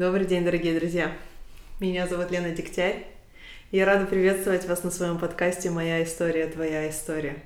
[0.00, 1.12] Добрый день, дорогие друзья!
[1.78, 3.04] Меня зовут Лена Дегтярь.
[3.70, 7.36] Я рада приветствовать вас на своем подкасте «Моя история, твоя история».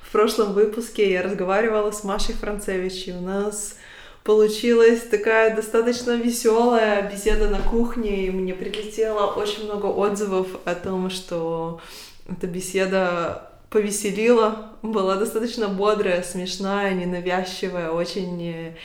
[0.00, 3.78] В прошлом выпуске я разговаривала с Машей Францевич, и у нас
[4.22, 11.10] получилась такая достаточно веселая беседа на кухне, и мне прилетело очень много отзывов о том,
[11.10, 11.80] что
[12.28, 18.76] эта беседа повеселила, была достаточно бодрая, смешная, ненавязчивая, очень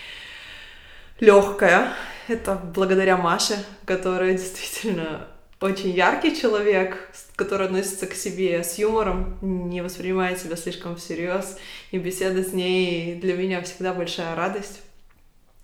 [1.20, 1.93] легкая.
[2.28, 5.28] Это благодаря Маше, которая действительно
[5.61, 11.57] очень яркий человек, который относится к себе с юмором, не воспринимает себя слишком всерьез,
[11.92, 14.82] и беседа с ней для меня всегда большая радость.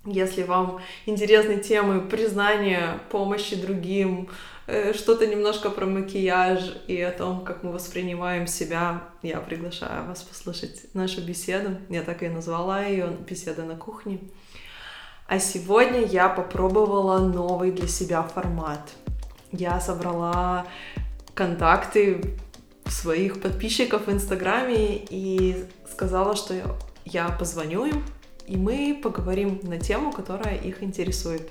[0.05, 4.30] Если вам интересны темы признания, помощи другим,
[4.67, 10.23] э, что-то немножко про макияж и о том, как мы воспринимаем себя, я приглашаю вас
[10.23, 11.77] послушать нашу беседу.
[11.89, 14.19] Я так и назвала ее «Беседа на кухне».
[15.27, 18.91] А сегодня я попробовала новый для себя формат.
[19.51, 20.67] Я собрала
[21.33, 22.38] контакты
[22.88, 26.53] своих подписчиков в Инстаграме и сказала, что
[27.05, 28.03] я позвоню им,
[28.47, 31.49] и мы поговорим на тему, которая их интересует.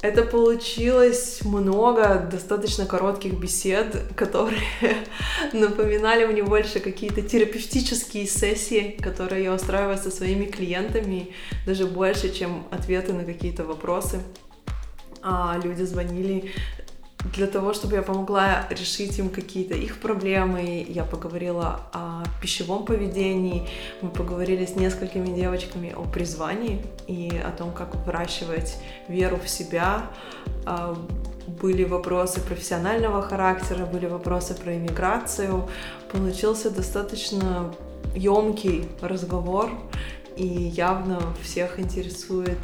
[0.00, 4.60] Это получилось много достаточно коротких бесед, которые
[5.52, 11.34] напоминали мне больше какие-то терапевтические сессии, которые я устраиваю со своими клиентами,
[11.66, 14.20] даже больше, чем ответы на какие-то вопросы.
[15.20, 16.52] А люди звонили
[17.34, 20.84] для того, чтобы я помогла решить им какие-то их проблемы.
[20.88, 23.68] Я поговорила о пищевом поведении,
[24.02, 30.06] мы поговорили с несколькими девочками о призвании и о том, как выращивать веру в себя.
[30.66, 30.96] А,
[31.60, 35.68] были вопросы профессионального характера, были вопросы про иммиграцию.
[36.12, 37.74] Получился достаточно
[38.14, 39.70] емкий разговор,
[40.36, 42.58] и явно всех интересует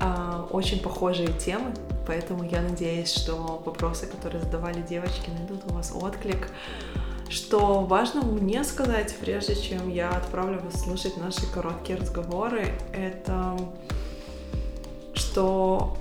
[0.00, 1.72] а, очень похожие темы,
[2.06, 6.48] поэтому я надеюсь, что вопросы, которые задавали девочки, найдут у вас отклик.
[7.28, 13.56] Что важно мне сказать, прежде чем я отправлю вас слушать наши короткие разговоры, это
[15.14, 15.96] что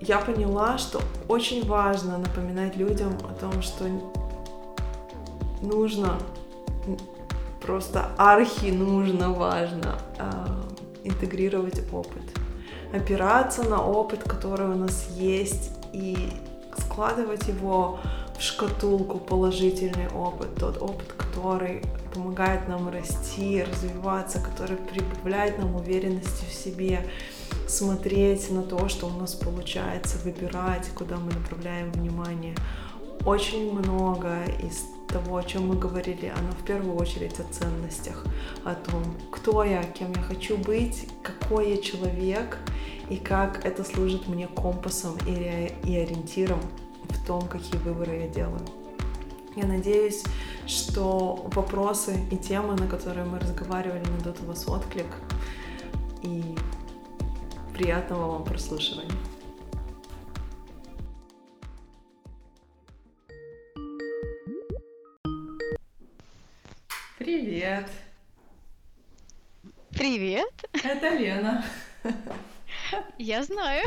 [0.00, 3.84] я поняла, что очень важно напоминать людям о том, что
[5.60, 6.18] нужно
[7.60, 10.62] просто архи нужно важно э,
[11.04, 12.22] интегрировать опыт
[12.92, 16.16] опираться на опыт, который у нас есть, и
[16.78, 17.98] складывать его
[18.36, 21.82] в шкатулку положительный опыт, тот опыт, который
[22.12, 27.06] помогает нам расти, развиваться, который прибавляет нам уверенности в себе,
[27.66, 32.54] смотреть на то, что у нас получается, выбирать, куда мы направляем внимание.
[33.24, 38.24] Очень много из того, о чем мы говорили, оно в первую очередь о ценностях,
[38.64, 42.58] о том, кто я, кем я хочу быть, какой я человек,
[43.08, 46.60] и как это служит мне компасом и, и ориентиром
[47.08, 48.66] в том, какие выборы я делаю.
[49.54, 50.22] Я надеюсь,
[50.66, 55.06] что вопросы и темы, на которые мы разговаривали, найдут у вас отклик.
[56.22, 56.56] И
[57.72, 59.12] приятного вам прослушивания.
[67.26, 67.90] Привет!
[69.90, 70.70] Привет!
[70.72, 71.64] Это Лена.
[73.18, 73.84] Я знаю.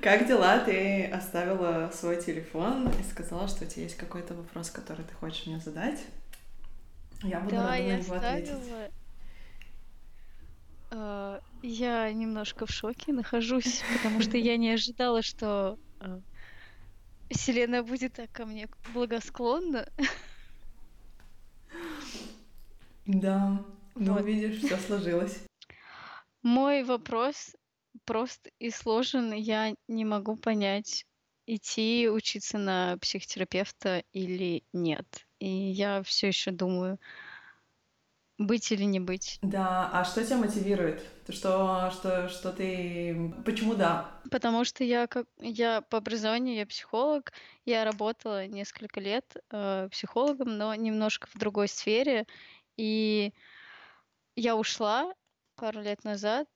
[0.00, 0.60] Как дела?
[0.60, 5.46] Ты оставила свой телефон и сказала, что у тебя есть какой-то вопрос, который ты хочешь
[5.46, 5.98] мне задать.
[7.24, 8.54] Я буду да, рада я на него оставила.
[8.54, 8.92] ответить.
[10.90, 16.22] Uh, я немножко в шоке нахожусь, потому что я не ожидала, что uh,
[17.30, 19.88] Вселенная будет так ко мне благосклонна.
[23.06, 23.64] Да,
[23.94, 24.24] ну Вот.
[24.24, 25.44] видишь, все сложилось.
[26.42, 27.54] Мой вопрос
[28.04, 29.32] прост и сложен.
[29.32, 31.04] Я не могу понять,
[31.46, 35.26] идти учиться на психотерапевта или нет.
[35.38, 36.98] И я все еще думаю,
[38.38, 39.38] быть или не быть.
[39.42, 41.02] Да, а что тебя мотивирует?
[41.24, 43.34] Ты Что, что, что ты...
[43.44, 44.20] Почему да?
[44.30, 47.32] Потому что я как я по образованию я психолог,
[47.64, 52.26] я работала несколько лет э, психологом, но немножко в другой сфере,
[52.76, 53.32] и
[54.36, 55.12] я ушла
[55.56, 56.46] пару лет назад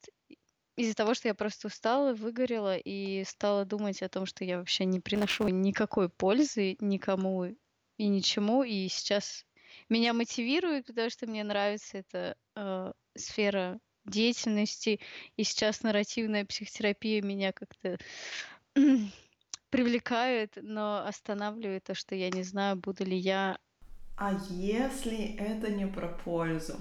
[0.77, 4.85] из-за того, что я просто устала, выгорела и стала думать о том, что я вообще
[4.85, 7.45] не приношу никакой пользы никому
[7.97, 8.63] и ничему.
[8.63, 9.45] И сейчас
[9.89, 15.01] меня мотивирует, потому что мне нравится эта э, сфера деятельности.
[15.37, 17.99] И сейчас нарративная психотерапия меня как-то
[19.71, 23.59] привлекает, но останавливает то, что я не знаю, буду ли я
[24.17, 26.77] А если это не про пользу,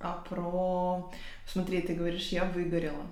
[0.00, 1.12] а про...
[1.46, 3.06] Смотри, ты говоришь, я выгорела.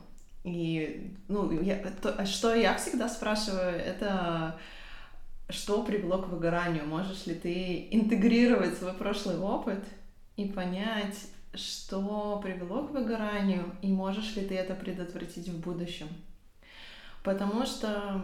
[0.45, 4.59] И, ну, я, то, а что я всегда спрашиваю, это
[5.49, 6.87] что привело к выгоранию?
[6.87, 9.83] Можешь ли ты интегрировать свой прошлый опыт
[10.37, 16.09] и понять, что привело к выгоранию, и можешь ли ты это предотвратить в будущем?
[17.23, 18.23] Потому что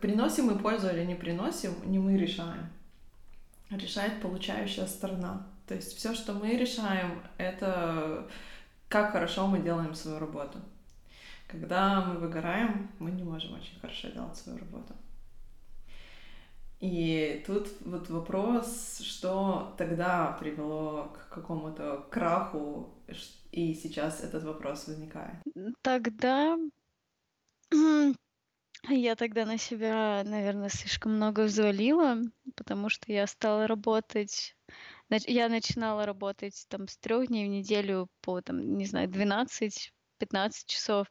[0.00, 2.68] приносим мы пользу или не приносим, не мы решаем.
[3.70, 5.46] Решает получающая сторона.
[5.66, 8.28] То есть все, что мы решаем, это
[8.88, 10.58] как хорошо мы делаем свою работу.
[11.46, 14.94] Когда мы выгораем, мы не можем очень хорошо делать свою работу.
[16.82, 22.92] И тут вот вопрос, что тогда привело к какому-то краху,
[23.52, 25.36] и сейчас этот вопрос возникает.
[25.82, 26.58] Тогда
[28.88, 32.18] я тогда на себя, наверное, слишком много взвалила,
[32.56, 34.56] потому что я стала работать
[35.08, 39.90] я начинала работать там с трех дней в неделю по, там, не знаю, 12-15
[40.66, 41.06] часов.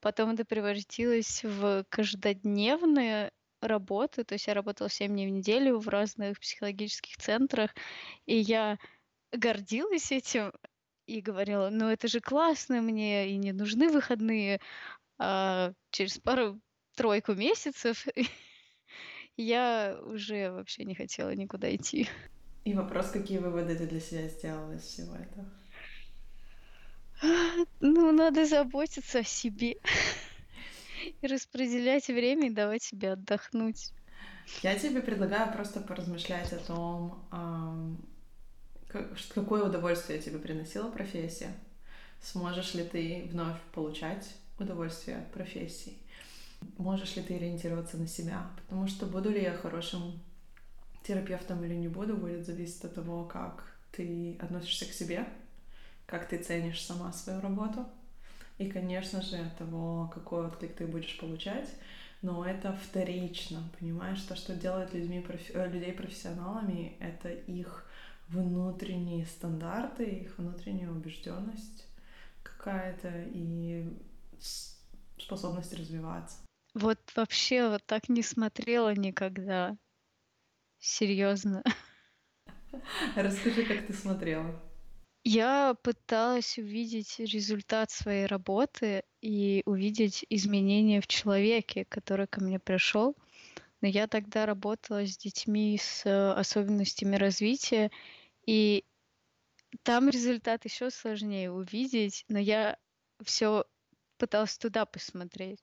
[0.00, 4.24] Потом это превратилось в каждодневную работу.
[4.24, 7.74] То есть я работала 7 дней в неделю в разных психологических центрах.
[8.26, 8.78] И я
[9.32, 10.52] гордилась этим
[11.06, 14.60] и говорила, ну это же классно, мне и не нужны выходные.
[15.18, 18.06] А через пару-тройку месяцев
[19.36, 22.08] я уже вообще не хотела никуда идти.
[22.64, 25.50] И вопрос, какие выводы ты для себя сделала из всего этого?
[27.80, 29.76] Ну, надо заботиться о себе
[31.22, 33.92] распределять время и давать себе отдохнуть.
[34.62, 37.98] Я тебе предлагаю просто поразмышлять о том,
[39.34, 41.52] какое удовольствие тебе приносила профессия.
[42.22, 45.98] Сможешь ли ты вновь получать удовольствие от профессии?
[46.76, 48.50] Можешь ли ты ориентироваться на себя?
[48.56, 50.20] Потому что буду ли я хорошим
[51.04, 55.28] терапевтом или не буду, будет зависеть от того, как ты относишься к себе,
[56.06, 57.86] как ты ценишь сама свою работу,
[58.58, 61.68] и, конечно же, от того, какой отклик ты будешь получать.
[62.20, 64.20] Но это вторично, понимаешь?
[64.22, 65.52] То, что делает людьми, профи...
[65.52, 67.88] Э, людей профессионалами, это их
[68.28, 71.86] внутренние стандарты, их внутренняя убежденность
[72.42, 73.88] какая-то и
[75.16, 76.38] способность развиваться.
[76.74, 79.76] Вот вообще вот так не смотрела никогда.
[80.80, 81.62] Серьезно.
[83.16, 84.60] Расскажи, как ты смотрела.
[85.24, 93.16] Я пыталась увидеть результат своей работы и увидеть изменения в человеке, который ко мне пришел.
[93.80, 97.90] Но я тогда работала с детьми с э, особенностями развития,
[98.46, 98.84] и
[99.82, 102.76] там результат еще сложнее увидеть, но я
[103.22, 103.64] все
[104.16, 105.62] пыталась туда посмотреть.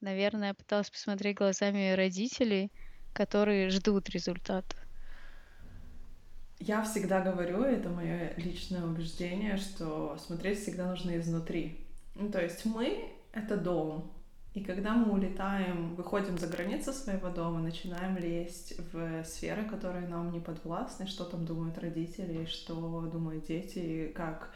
[0.00, 2.72] Наверное, пыталась посмотреть глазами родителей,
[3.12, 4.81] которые ждут результата.
[6.64, 11.84] Я всегда говорю, это мое личное убеждение, что смотреть всегда нужно изнутри.
[12.14, 14.12] Ну, то есть мы— это дом,
[14.54, 20.30] и когда мы улетаем, выходим за границы своего дома, начинаем лезть в сферы, которые нам
[20.30, 24.52] не подвластны, что там думают родители, что думают дети, как,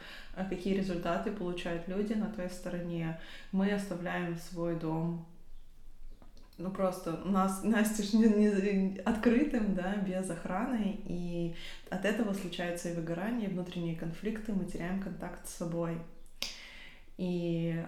[0.49, 3.19] какие результаты получают люди на той стороне,
[3.51, 5.25] мы оставляем свой дом
[6.57, 11.55] ну просто нас настежь не, не, открытым, да, без охраны, и
[11.89, 15.97] от этого случаются и выгорание, и внутренние конфликты, мы теряем контакт с собой.
[17.17, 17.83] И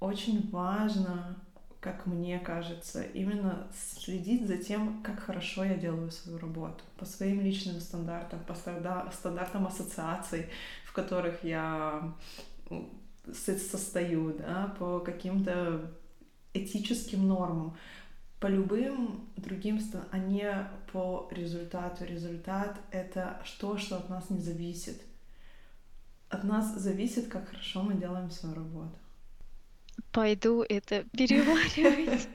[0.00, 1.36] очень важно,
[1.80, 7.40] как мне кажется, именно следить за тем, как хорошо я делаю свою работу, по своим
[7.40, 10.46] личным стандартам, по стандартам ассоциаций,
[10.84, 12.14] в которых я
[13.32, 15.90] состою, да, по каким-то
[16.54, 17.76] этическим нормам,
[18.40, 19.80] по любым другим,
[20.10, 22.04] а не по результату.
[22.04, 25.02] Результат— это то, что от нас не зависит.
[26.30, 28.96] От нас зависит, как хорошо мы делаем свою работу.
[30.12, 32.28] Пойду это переваривать.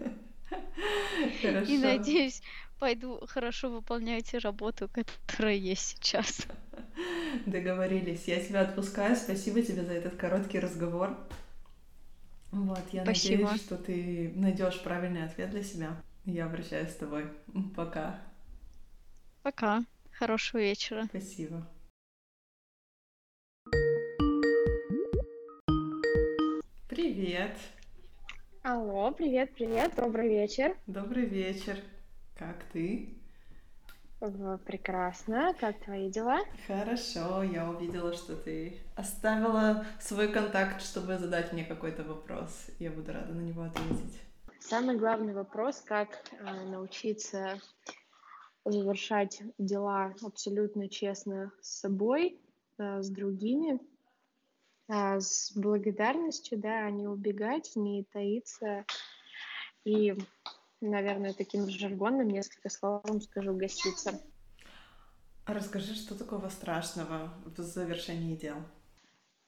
[1.69, 2.41] И надеюсь,
[2.79, 6.45] пойду хорошо выполнять работу, которая есть сейчас.
[7.45, 8.27] Договорились.
[8.27, 9.15] Я тебя отпускаю.
[9.15, 11.17] Спасибо тебе за этот короткий разговор.
[12.55, 13.43] Вот, я Спасибо.
[13.43, 16.01] надеюсь, что ты найдешь правильный ответ для себя.
[16.23, 17.25] Я обращаюсь с тобой.
[17.75, 18.21] Пока.
[19.43, 19.83] Пока.
[20.13, 21.03] Хорошего вечера.
[21.09, 21.67] Спасибо.
[26.87, 27.57] Привет.
[28.63, 30.77] Алло, привет, привет, добрый вечер.
[30.87, 31.77] Добрый вечер.
[32.37, 33.17] Как ты?
[34.19, 35.53] Прекрасно.
[35.59, 36.39] Как твои дела?
[36.67, 37.43] Хорошо.
[37.43, 42.67] Я увидела, что ты оставила свой контакт, чтобы задать мне какой-то вопрос.
[42.79, 44.21] Я буду рада на него ответить.
[44.59, 47.59] Самый главный вопрос, как э, научиться
[48.63, 52.39] завершать дела абсолютно честно с собой,
[52.79, 53.79] э, с другими.
[54.87, 58.85] А, с благодарностью, да, не убегать, не таиться.
[59.83, 60.15] И,
[60.89, 64.19] наверное, таким жаргоном несколько словом скажу гаситься.
[65.45, 68.57] А расскажи, что такого страшного в завершении дел?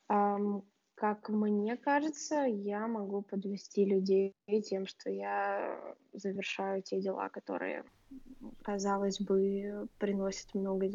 [0.09, 0.63] Ам,
[0.95, 7.83] как мне кажется, я могу подвести людей тем, что я завершаю те дела, которые,
[8.63, 10.89] казалось бы, приносят много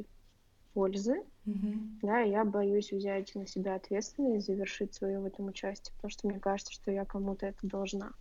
[0.73, 1.23] пользы.
[1.45, 1.99] Мгм.
[2.03, 6.29] Да, и я боюсь взять на себя ответственность, завершить свое в этом участие, потому что
[6.29, 8.13] мне кажется, что я кому-то это должна.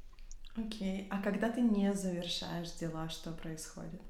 [0.56, 1.08] Окей.
[1.10, 4.02] А когда ты не завершаешь дела, что происходит?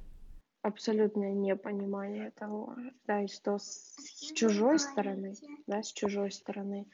[0.63, 2.75] Абсолютное непонимание того,
[3.07, 5.33] да, и что с, с чужой стороны,
[5.65, 6.85] да, с чужой стороны,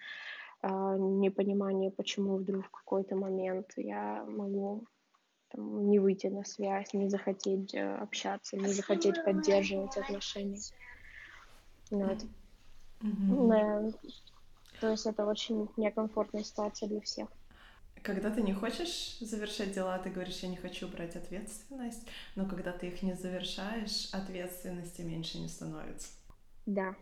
[0.61, 4.85] а, непонимание, почему вдруг в какой-то момент я могу
[5.49, 10.59] там, не выйти на связь, не захотеть э, общаться, не захотеть поддерживать отношения.
[11.91, 12.19] Вот.
[13.01, 13.49] Мгм.
[13.49, 13.91] Да.
[14.81, 17.27] То есть это очень некомфортная ситуация для всех.
[18.07, 22.71] Когда ты не хочешь завершать дела, ты говоришь, я не хочу брать ответственность, но когда
[22.71, 26.07] ты их не завершаешь, ответственности меньше не становится.
[26.65, 26.95] Да,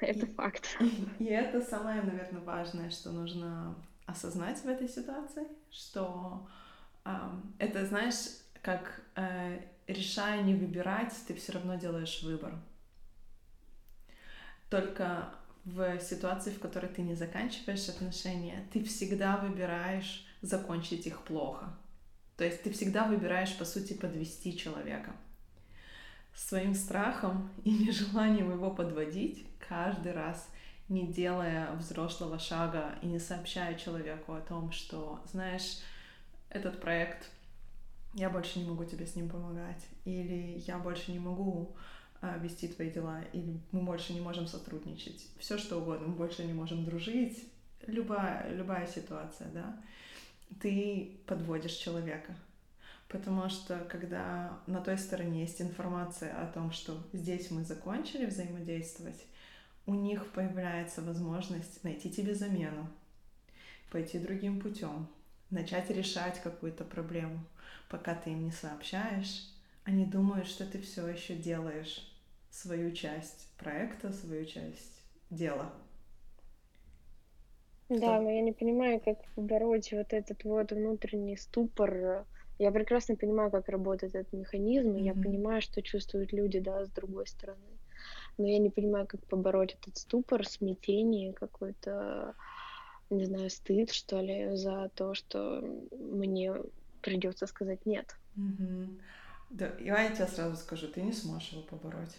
[0.00, 0.66] это И, факт.
[1.18, 3.76] и это самое, наверное, важное, что нужно
[4.06, 6.48] осознать в этой ситуации, что
[7.04, 8.16] ам, это, знаешь,
[8.62, 12.54] как э, решая не выбирать, ты все равно делаешь выбор.
[14.70, 21.74] Только в ситуации, в которой ты не заканчиваешь отношения, ты всегда выбираешь закончить их плохо.
[22.36, 25.12] То есть ты всегда выбираешь, по сути, подвести человека.
[26.34, 30.48] Своим страхом и нежеланием его подводить каждый раз,
[30.88, 35.78] не делая взрослого шага и не сообщая человеку о том, что, знаешь,
[36.50, 37.30] этот проект,
[38.14, 41.76] я больше не могу тебе с ним помогать, или я больше не могу
[42.20, 46.44] а, вести твои дела, или мы больше не можем сотрудничать, все что угодно, мы больше
[46.44, 47.48] не можем дружить,
[47.86, 49.80] любая, любая ситуация, да,
[50.60, 52.34] ты подводишь человека.
[53.08, 59.22] Потому что когда на той стороне есть информация о том, что здесь мы закончили взаимодействовать,
[59.84, 62.88] у них появляется возможность найти тебе замену,
[63.90, 65.08] пойти другим путем,
[65.50, 67.44] начать решать какую-то проблему.
[67.90, 69.46] Пока ты им не сообщаешь,
[69.84, 72.08] они думают, что ты все еще делаешь
[72.50, 75.72] свою часть проекта, свою часть дела.
[78.00, 82.26] Да, но я не понимаю, как побороть вот этот вот внутренний ступор.
[82.58, 85.20] Я прекрасно понимаю, как работает этот механизм, и я Мгм.
[85.20, 87.78] понимаю, что чувствуют люди, да, с другой стороны.
[88.38, 92.34] Но я не понимаю, как побороть этот ступор, смятение, какой-то,
[93.10, 95.60] не знаю, стыд, что ли, за то, что
[95.92, 96.54] мне
[97.02, 98.18] придется сказать нет.
[98.36, 99.00] Мгм.
[99.50, 102.18] Да, я тебе сразу скажу, ты не сможешь его побороть.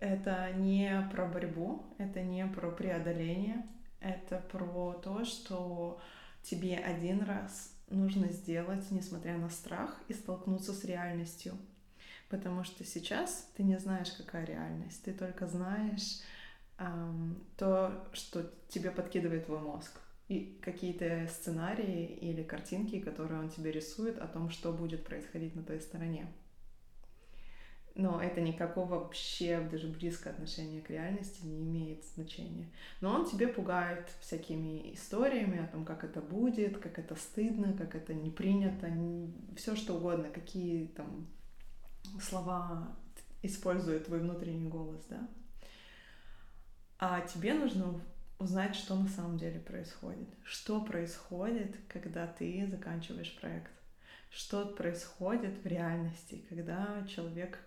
[0.00, 3.66] Это не про борьбу, это не про преодоление,
[4.00, 6.00] это про то, что
[6.42, 11.56] тебе один раз нужно сделать, несмотря на страх, и столкнуться с реальностью.
[12.28, 16.20] Потому что сейчас ты не знаешь, какая реальность, ты только знаешь
[16.78, 20.00] ам, то, что тебе подкидывает твой мозг.
[20.28, 25.64] И какие-то сценарии или картинки, которые он тебе рисует о том, что будет происходить на
[25.64, 26.32] той стороне.
[28.00, 32.66] Но это никакого вообще даже близко отношения к реальности не имеет значения.
[33.02, 37.94] Но он тебе пугает всякими историями о том, как это будет, как это стыдно, как
[37.94, 38.90] это не принято,
[39.54, 41.26] все что угодно, какие там
[42.22, 42.96] слова
[43.42, 45.28] использует твой внутренний голос, да.
[46.98, 48.00] А тебе нужно
[48.38, 50.28] узнать, что на самом деле происходит.
[50.42, 53.72] Что происходит, когда ты заканчиваешь проект.
[54.30, 57.58] Что происходит в реальности, когда человек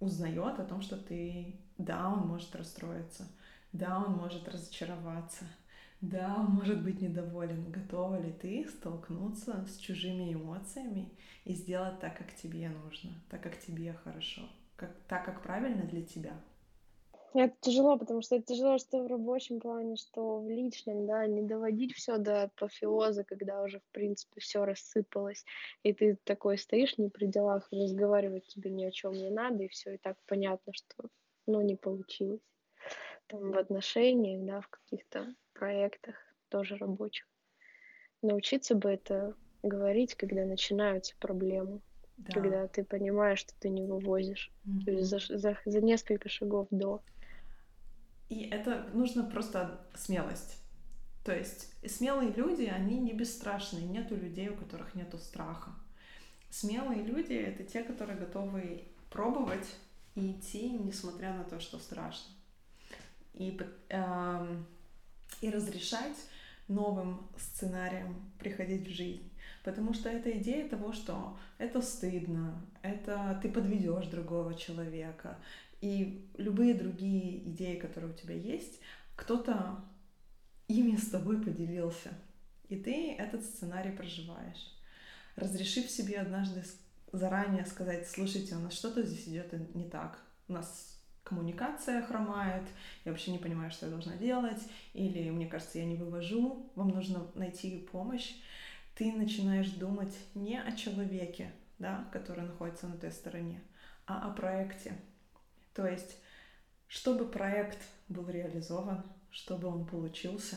[0.00, 3.26] узнает о том, что ты, да, он может расстроиться,
[3.72, 5.44] да, он может разочароваться,
[6.00, 7.70] да, он может быть недоволен.
[7.70, 11.10] Готова ли ты столкнуться с чужими эмоциями
[11.44, 14.42] и сделать так, как тебе нужно, так, как тебе хорошо,
[14.76, 16.34] как, так, как правильно для тебя?
[17.36, 21.42] Это тяжело, потому что это тяжело, что в рабочем плане, что в личном, да, не
[21.42, 25.44] доводить все до апофеоза, когда уже, в принципе, все рассыпалось,
[25.82, 29.68] и ты такой стоишь не при делах, разговаривать тебе ни о чем не надо, и
[29.68, 31.08] все и так понятно, что,
[31.46, 32.40] ну, не получилось.
[33.26, 36.14] Там в отношениях, да, в каких-то проектах
[36.50, 37.26] тоже рабочих.
[38.22, 41.80] Научиться бы это говорить, когда начинаются проблемы,
[42.16, 42.32] Да.
[42.32, 44.52] когда ты понимаешь, что ты не вывозишь,
[44.84, 47.02] то есть за, за, за несколько шагов до.
[48.28, 50.58] И это нужно просто смелость.
[51.24, 53.84] То есть смелые люди, они не бесстрашные.
[53.84, 55.72] Нету людей, у которых нету страха.
[56.50, 59.66] Смелые люди— это те, которые готовы пробовать
[60.14, 62.32] и идти, несмотря на то, что страшно.
[63.34, 64.62] и, э,
[65.40, 66.16] и разрешать
[66.68, 69.28] новым сценариям приходить в жизнь.
[69.64, 75.38] Потому что это идея того, что это стыдно, это ты подведешь другого человека.
[75.84, 78.80] И любые другие идеи, которые у тебя есть,
[79.16, 79.84] кто-то
[80.66, 82.08] ими с тобой поделился.
[82.70, 84.74] И ты этот сценарий проживаешь.
[85.36, 86.62] Разрешив себе однажды
[87.12, 90.18] заранее сказать, слушайте, у нас что-то здесь идет не так.
[90.48, 92.64] У нас коммуникация хромает,
[93.04, 94.62] я вообще не понимаю, что я должна делать,
[94.94, 98.32] или мне кажется, я не вывожу, вам нужно найти помощь.
[98.94, 103.60] Ты начинаешь думать не о человеке, да, который находится на той стороне,
[104.06, 104.94] а о проекте.
[105.74, 106.16] То есть,
[106.86, 107.78] чтобы проект
[108.08, 110.56] был реализован, чтобы он получился,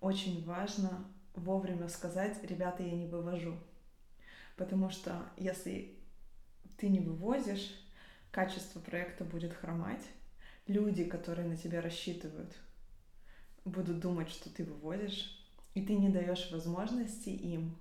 [0.00, 1.04] очень важно
[1.34, 3.58] вовремя сказать, ребята, я не вывожу.
[4.56, 5.98] Потому что если
[6.78, 7.74] ты не вывозишь,
[8.30, 10.04] качество проекта будет хромать.
[10.66, 12.54] Люди, которые на тебя рассчитывают,
[13.64, 17.76] будут думать, что ты выводишь, и ты не даешь возможности им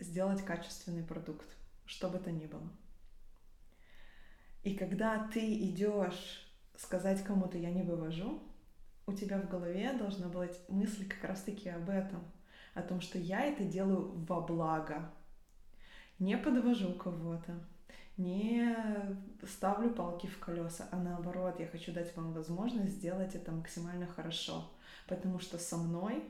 [0.00, 1.46] сделать качественный продукт,
[1.86, 2.68] что бы то ни было.
[4.62, 8.42] И когда ты идешь сказать кому-то я не вывожу,
[9.06, 12.22] у тебя в голове должна быть мысль как раз-таки об этом,
[12.74, 15.10] о том, что я это делаю во благо,
[16.18, 17.60] не подвожу кого-то,
[18.16, 18.76] не
[19.46, 24.70] ставлю палки в колеса, а наоборот, я хочу дать вам возможность сделать это максимально хорошо,
[25.08, 26.22] потому что со мной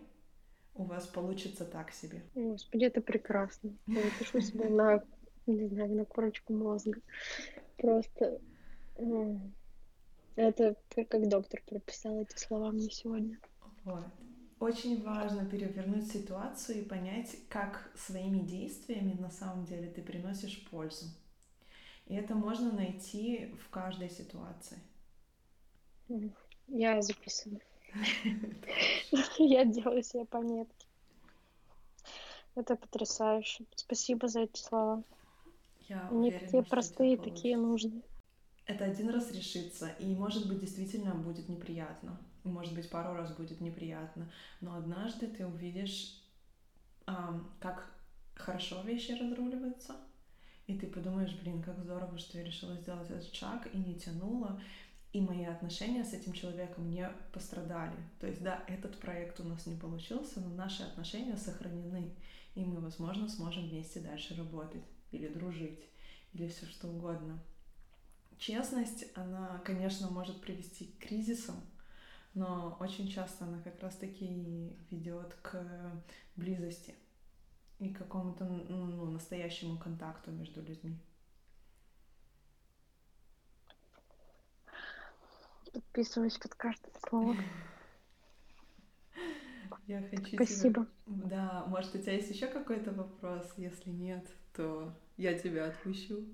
[0.75, 2.23] у вас получится так себе.
[2.35, 3.77] Господи, это прекрасно.
[3.87, 5.03] Я пишу себе на,
[5.47, 7.01] не знаю, на корочку мозга.
[7.77, 8.41] Просто
[10.37, 13.39] это как доктор прописал эти слова мне сегодня.
[13.85, 14.05] Вот.
[14.61, 21.07] Очень важно перевернуть ситуацию и понять, как своими действиями на самом деле ты приносишь пользу.
[22.07, 24.79] И это можно найти в каждой ситуации.
[26.69, 27.61] Я записываю.
[29.39, 30.87] Я делаю себе пометки.
[32.55, 33.65] Это потрясающе.
[33.75, 35.03] Спасибо за эти слова.
[35.89, 38.03] Я Они такие простые, такие нужные
[38.67, 42.19] это один раз решится, и, может быть, действительно будет неприятно.
[42.45, 44.31] Может быть, пару раз будет неприятно.
[44.61, 46.23] Но однажды ты увидишь,
[47.05, 47.91] как
[48.35, 49.97] хорошо вещи разруливаются,
[50.67, 54.61] и ты подумаешь, блин, как здорово, что я решила сделать этот шаг и не тянула,
[55.13, 57.97] и мои отношения с этим человеком не пострадали.
[58.19, 62.15] То есть, да, этот проект у нас не получился, но наши отношения сохранены,
[62.55, 65.89] и мы, возможно, сможем вместе дальше работать или дружить,
[66.33, 67.39] или все что угодно
[68.43, 71.61] честность, она, конечно, может привести к кризисам,
[72.35, 75.65] но очень часто она как раз-таки ведет к
[76.35, 76.95] близости
[77.79, 80.99] и к какому-то ну, настоящему контакту между людьми.
[85.73, 87.37] Подписываюсь под каждое слово.
[89.87, 90.87] Я хочу Спасибо.
[91.07, 91.29] Тебя...
[91.29, 93.53] Да, может, у тебя есть еще какой-то вопрос?
[93.57, 96.25] Если нет, то я тебя отпущу.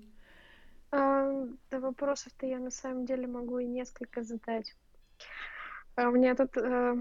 [0.91, 4.75] А, да вопросов-то я на самом деле могу и несколько задать.
[5.95, 6.97] А у меня тут а,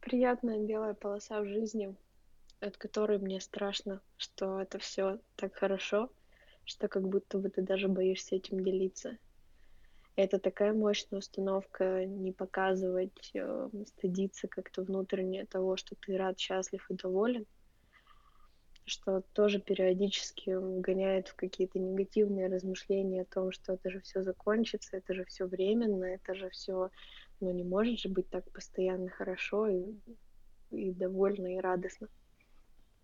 [0.00, 1.94] приятная белая полоса в жизни,
[2.60, 6.10] от которой мне страшно, что это все так хорошо,
[6.64, 9.16] что как будто бы ты даже боишься этим делиться.
[10.14, 16.84] Это такая мощная установка не показывать, э, стыдиться как-то внутренне того, что ты рад, счастлив
[16.90, 17.46] и доволен
[18.84, 24.96] что тоже периодически вгоняет в какие-то негативные размышления о том, что это же все закончится,
[24.96, 26.90] это же все временно, это же все,
[27.40, 29.94] ну не может же быть так постоянно хорошо и,
[30.70, 32.08] и довольно и радостно.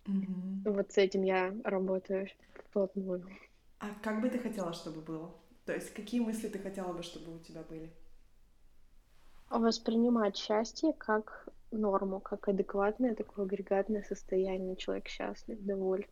[0.05, 0.73] Mm-hmm.
[0.73, 2.29] Вот с этим я работаю
[2.69, 3.29] вплотную.
[3.79, 5.35] А как бы ты хотела, чтобы было?
[5.65, 7.93] То есть какие мысли ты хотела бы, чтобы у тебя были?
[9.51, 14.77] Воспринимать счастье как норму, как адекватное такое агрегатное состояние.
[14.77, 16.09] Человек счастлив, доволен.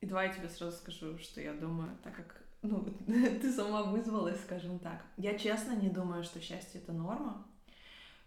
[0.00, 4.40] И давай я тебе сразу скажу, что я думаю, так как ну, ты сама вызвалась,
[4.42, 5.04] скажем так.
[5.16, 7.46] Я честно не думаю, что счастье это норма,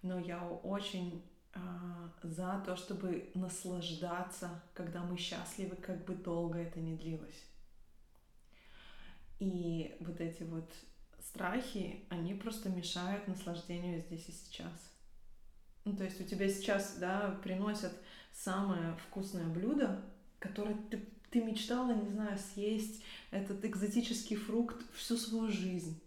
[0.01, 1.59] но я очень э,
[2.23, 7.45] за то, чтобы наслаждаться, когда мы счастливы, как бы долго это ни длилось.
[9.39, 10.69] И вот эти вот
[11.21, 14.91] страхи, они просто мешают наслаждению здесь и сейчас.
[15.85, 17.93] Ну, то есть у тебя сейчас, да, приносят
[18.31, 20.03] самое вкусное блюдо,
[20.39, 25.99] которое ты, ты мечтала, не знаю, съесть этот экзотический фрукт всю свою жизнь.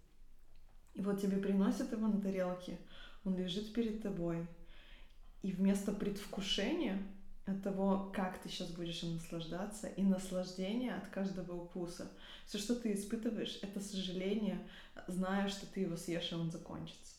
[0.95, 2.79] И вот тебе приносят его на тарелке,
[3.25, 4.47] он лежит перед тобой.
[5.43, 7.03] И вместо предвкушения
[7.47, 12.11] от того, как ты сейчас будешь им наслаждаться, и наслаждение от каждого укуса.
[12.47, 14.67] Все, что ты испытываешь, это сожаление,
[15.07, 17.15] зная, что ты его съешь, и он закончится.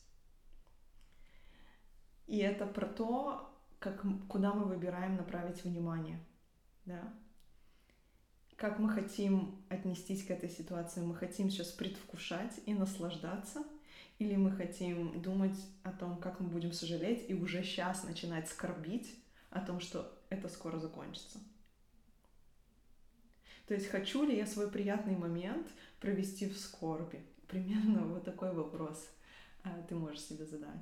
[2.28, 6.20] И это про то, как, куда мы выбираем направить внимание,
[6.86, 7.14] да.
[8.56, 11.02] Как мы хотим отнестись к этой ситуации.
[11.02, 13.64] Мы хотим сейчас предвкушать и наслаждаться,
[14.18, 19.14] или мы хотим думать о том, как мы будем сожалеть, и уже сейчас начинать скорбить
[19.50, 21.40] о том, что это скоро закончится.
[23.68, 25.68] То есть хочу ли я свой приятный момент
[26.00, 27.26] провести в скорби?
[27.48, 29.10] Примерно вот такой вопрос
[29.64, 30.82] а, ты можешь себе задать.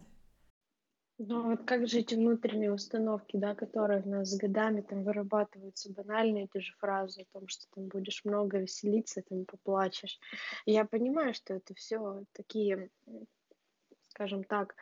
[1.19, 5.93] Ну вот как же эти внутренние установки, да, которые у нас с годами там вырабатываются,
[5.93, 10.19] банальные эти же фразы о том, что там будешь много веселиться, там поплачешь.
[10.65, 12.89] я понимаю, что это все такие,
[14.09, 14.75] скажем так,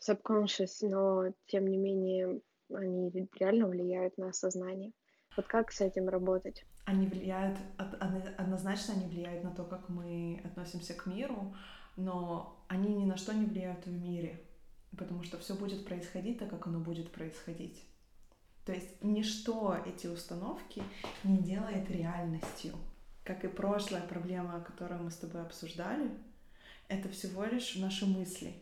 [0.00, 2.40] subconscious, но тем не менее
[2.72, 4.92] они реально влияют на сознание.
[5.36, 6.64] Вот как с этим работать?
[6.84, 11.54] Они влияют, однозначно они влияют на то, как мы относимся к миру,
[11.96, 14.40] но они ни на что не влияют в мире,
[14.96, 17.82] потому что все будет происходить так, как оно будет происходить.
[18.64, 20.82] То есть ничто эти установки
[21.22, 22.74] не делает реальностью.
[23.24, 26.10] Как и прошлая проблема, которую мы с тобой обсуждали,
[26.88, 28.54] это всего лишь наши мысли.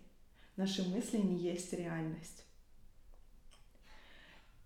[0.57, 2.45] Наши мысли не есть реальность.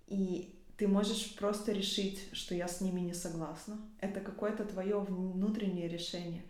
[0.06, 3.78] И ты можешь просто решить, что я с ними не согласна.
[4.00, 6.42] Это какое-то твое внутреннее решение.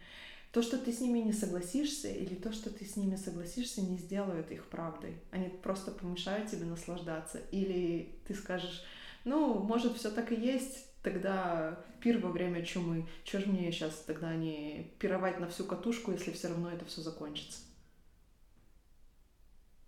[0.52, 3.98] То, что ты с ними не согласишься, или то, что ты с ними согласишься, не
[3.98, 5.16] сделают их правдой.
[5.30, 7.40] Они просто помешают тебе наслаждаться.
[7.50, 8.82] Или ты скажешь,
[9.24, 13.06] ну, может, все так и есть, тогда пир во время чумы.
[13.24, 17.02] Чего же мне сейчас тогда не пировать на всю катушку, если все равно это все
[17.02, 17.60] закончится?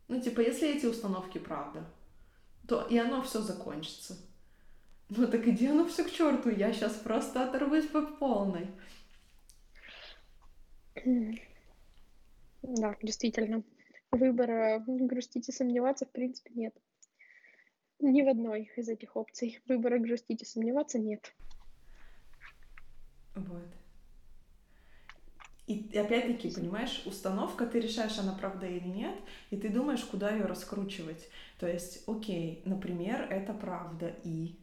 [0.07, 1.85] Ну, типа, если эти установки правда,
[2.69, 4.17] то и оно все закончится.
[5.09, 8.69] Ну так иди оно все к черту, я сейчас просто оторвусь по полной.
[12.63, 13.65] Да, действительно.
[14.11, 16.75] Выбора грустить и сомневаться, в принципе, нет.
[18.01, 19.61] Ни в одной из этих опций.
[19.67, 21.35] Выбора грустить и сомневаться нет.
[23.35, 23.65] Вот.
[25.69, 29.15] И опять-таки, понимаешь, установка, ты решаешь, она правда или нет,
[29.51, 31.29] и ты думаешь, куда ее раскручивать.
[31.61, 34.59] То есть, окей, например, это правда, и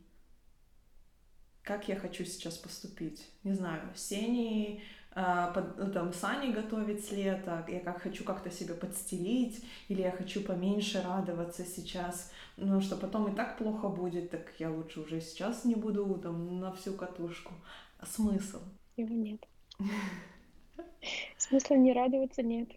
[1.62, 3.30] как я хочу сейчас поступить?
[3.44, 4.82] Не знаю, Сени,
[5.16, 10.02] э, под, ну, там, Сани готовить с лета, я как хочу как-то себе подстелить, или
[10.02, 15.02] я хочу поменьше радоваться сейчас, ну, что потом и так плохо будет, так я лучше
[15.02, 17.54] уже сейчас не буду там на всю катушку.
[18.00, 18.60] А смысл?
[18.98, 19.46] Его нет.
[21.38, 22.70] Смысла не радоваться нет.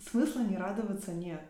[0.00, 1.40] Смысла не радоваться нет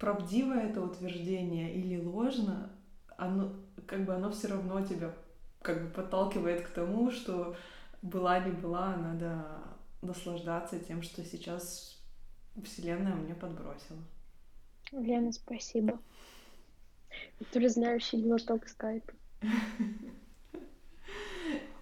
[0.00, 2.72] правдиво это утверждение или ложно,
[3.16, 3.52] оно
[3.86, 5.14] как бы оно все равно тебя
[5.62, 7.54] как бы подталкивает к тому, что
[8.00, 9.46] была не была, надо
[10.00, 12.02] наслаждаться тем, что сейчас
[12.64, 13.98] Вселенная мне подбросила.
[14.90, 16.00] Лена, спасибо.
[17.52, 19.12] Ты знающий глоток скайпа.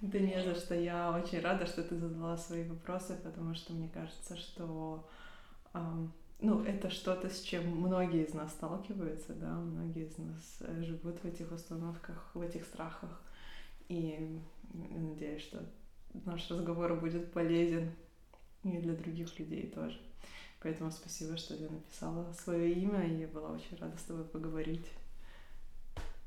[0.00, 0.74] Да не за что.
[0.74, 5.08] Я очень рада, что ты задала свои вопросы, потому что мне кажется, что
[6.40, 11.18] ну, это что-то, с чем многие из нас сталкиваются, да, многие из нас э, живут
[11.18, 13.20] в этих установках, в этих страхах.
[13.88, 14.38] И
[14.72, 15.64] надеюсь, что
[16.24, 17.90] наш разговор будет полезен
[18.62, 19.98] и для других людей тоже.
[20.60, 24.86] Поэтому спасибо, что ты написала свое имя, и я была очень рада с тобой поговорить.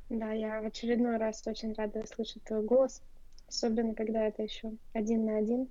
[0.09, 3.01] Да, я в очередной раз очень рада слышать твой голос,
[3.51, 5.67] особенно когда это еще один на один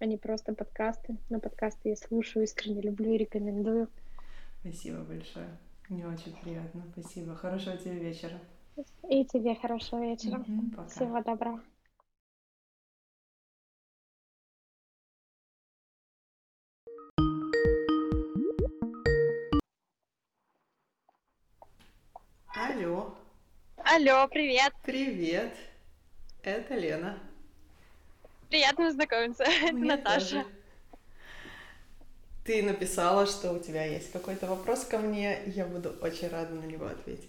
[0.00, 1.16] а не просто подкасты.
[1.28, 3.88] Но подкасты я слушаю, искренне люблю и рекомендую.
[4.60, 5.48] Спасибо большое.
[5.88, 6.84] Мне очень приятно.
[6.92, 7.34] Спасибо.
[7.34, 8.38] Хорошего тебе вечера.
[9.08, 10.38] И тебе хорошего вечера.
[10.38, 10.88] Угу, пока.
[10.88, 11.60] Всего добра.
[22.54, 23.14] Алло.
[23.76, 24.72] Алло, привет.
[24.84, 25.67] Привет.
[26.42, 27.18] Это Лена.
[28.48, 29.44] Приятно познакомиться.
[29.62, 30.44] Это Наташа.
[32.44, 36.64] Ты написала, что у тебя есть какой-то вопрос ко мне, я буду очень рада на
[36.64, 37.28] него ответить.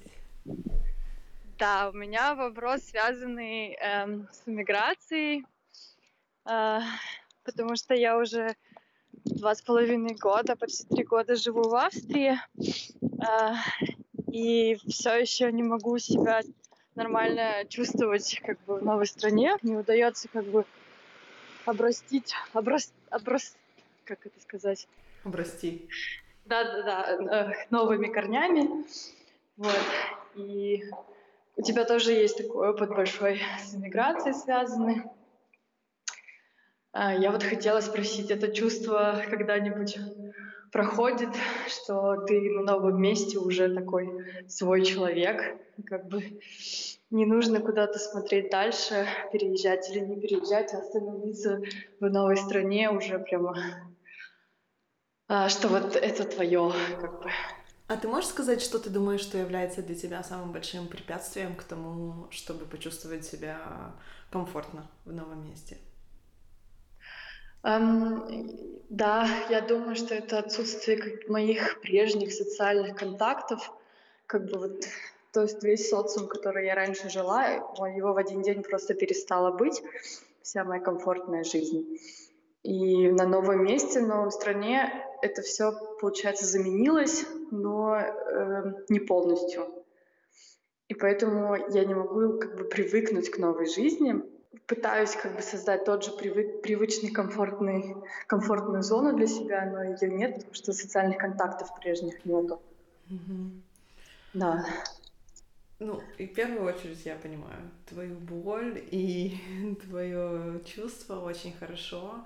[1.57, 5.45] Да, у меня вопрос, связанный эм, с иммиграцией,
[6.49, 6.79] э,
[7.43, 8.55] потому что я уже
[9.25, 13.55] два с половиной года, почти три года живу в Австрии, э,
[14.31, 16.41] и все еще не могу себя
[16.99, 19.55] нормально чувствовать как бы в новой стране.
[19.63, 20.65] Не удается как бы
[21.65, 23.55] обрастить, обрас, обрас,
[24.03, 24.87] как это сказать?
[25.23, 25.87] Обрасти.
[26.45, 28.85] Да, да, да, новыми корнями.
[29.55, 29.79] Вот.
[30.35, 30.83] И
[31.55, 35.03] у тебя тоже есть такой опыт большой с иммиграцией связанный.
[36.91, 39.97] А, я вот хотела спросить, это чувство когда-нибудь
[40.71, 41.29] проходит,
[41.67, 46.39] что ты на новом месте уже такой свой человек, как бы
[47.09, 51.61] не нужно куда-то смотреть дальше, переезжать или не переезжать, а остановиться
[51.99, 53.57] в новой стране уже прямо,
[55.27, 57.29] а, что вот это твое, как бы.
[57.87, 61.63] А ты можешь сказать, что ты думаешь, что является для тебя самым большим препятствием к
[61.63, 63.95] тому, чтобы почувствовать себя
[64.29, 65.77] комфортно в новом месте?
[67.63, 73.71] Um, да, я думаю, что это отсутствие моих прежних социальных контактов,
[74.25, 74.83] как бы вот,
[75.31, 79.83] то есть весь социум, который я раньше жила, его в один день просто перестало быть,
[80.41, 81.99] вся моя комфортная жизнь.
[82.63, 84.91] И на новом месте, в новой стране
[85.21, 89.67] это все, получается, заменилось, но э, не полностью.
[90.87, 94.23] И поэтому я не могу как бы привыкнуть к новой жизни,
[94.65, 97.95] пытаюсь как бы создать тот же привык, привычный комфортный,
[98.27, 102.61] комфортную зону для себя, но ее нет, потому что социальных контактов прежних нету.
[103.09, 103.51] Угу.
[104.33, 104.65] Да.
[105.79, 109.37] Ну, и в первую очередь я понимаю твою боль и
[109.87, 112.25] твое чувство очень хорошо.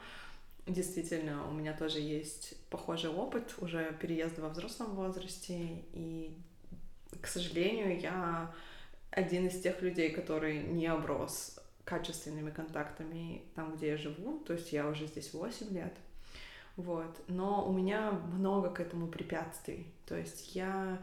[0.66, 6.34] Действительно, у меня тоже есть похожий опыт уже переезда во взрослом возрасте, и,
[7.22, 8.54] к сожалению, я
[9.12, 14.72] один из тех людей, который не оброс качественными контактами там, где я живу, то есть
[14.72, 15.94] я уже здесь 8 лет,
[16.76, 21.02] вот, но у меня много к этому препятствий, то есть я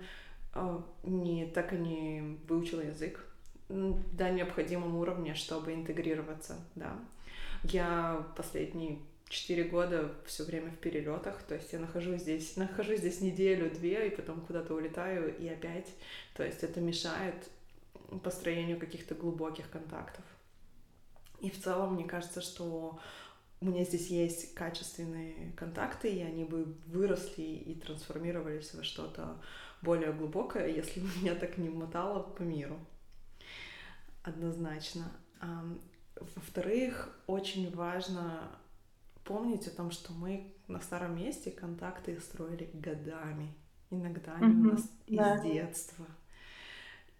[0.54, 3.24] э, не, так и не выучила язык
[3.68, 6.98] до необходимого уровня, чтобы интегрироваться, да.
[7.62, 13.20] Я последние четыре года все время в перелетах, то есть я нахожусь здесь, нахожусь здесь
[13.20, 15.88] неделю-две, и потом куда-то улетаю, и опять,
[16.34, 17.48] то есть это мешает
[18.24, 20.24] построению каких-то глубоких контактов.
[21.40, 22.98] И в целом, мне кажется, что
[23.60, 29.36] у меня здесь есть качественные контакты, и они бы выросли и трансформировались во что-то
[29.82, 32.78] более глубокое, если бы меня так не мотало по миру.
[34.22, 35.10] Однозначно.
[36.14, 38.50] Во-вторых, очень важно
[39.24, 43.54] помнить о том, что мы на старом месте контакты строили годами.
[43.90, 44.68] Иногда они mm-hmm.
[44.68, 45.36] у нас да.
[45.36, 46.06] из детства.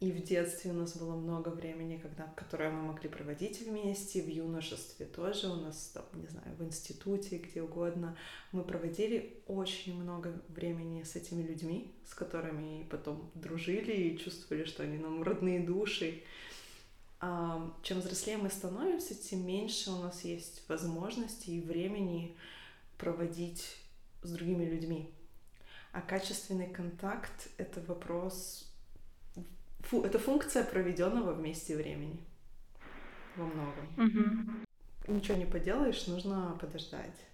[0.01, 4.29] И в детстве у нас было много времени, когда, которое мы могли проводить вместе, в
[4.29, 8.17] юношестве тоже, у нас, там, не знаю, в институте, где угодно.
[8.53, 14.85] Мы проводили очень много времени с этими людьми, с которыми потом дружили и чувствовали, что
[14.85, 16.23] они нам родные души.
[17.21, 22.35] А, чем взрослее мы становимся, тем меньше у нас есть возможности и времени
[22.97, 23.77] проводить
[24.23, 25.13] с другими людьми.
[25.93, 28.70] А качественный контакт— это вопрос
[29.83, 32.21] фу, это функция проведенного вместе времени
[33.37, 33.87] во многом.
[33.97, 35.15] Угу.
[35.15, 37.27] Ничего не поделаешь, нужно подождать.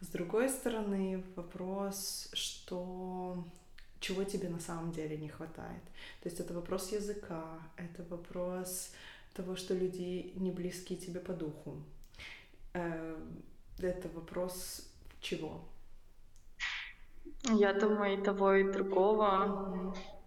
[0.00, 3.44] С другой стороны, вопрос, что
[4.00, 5.82] чего тебе на самом деле не хватает.
[6.22, 8.92] То есть это вопрос языка, это вопрос
[9.34, 11.82] того, что люди не близкие тебе по духу.
[12.72, 13.18] Э,
[13.78, 14.88] это вопрос
[15.20, 15.60] чего?
[17.42, 19.94] Я думаю, и того, и другого.
[19.94, 20.19] Mm-hmm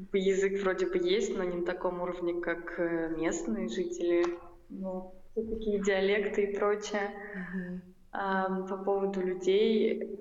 [0.00, 4.24] как бы язык вроде бы есть, но не на таком уровне, как э, местные жители.
[4.70, 7.10] Ну, все такие диалекты и прочее.
[7.34, 7.78] Mm-hmm.
[8.12, 10.18] А, по поводу людей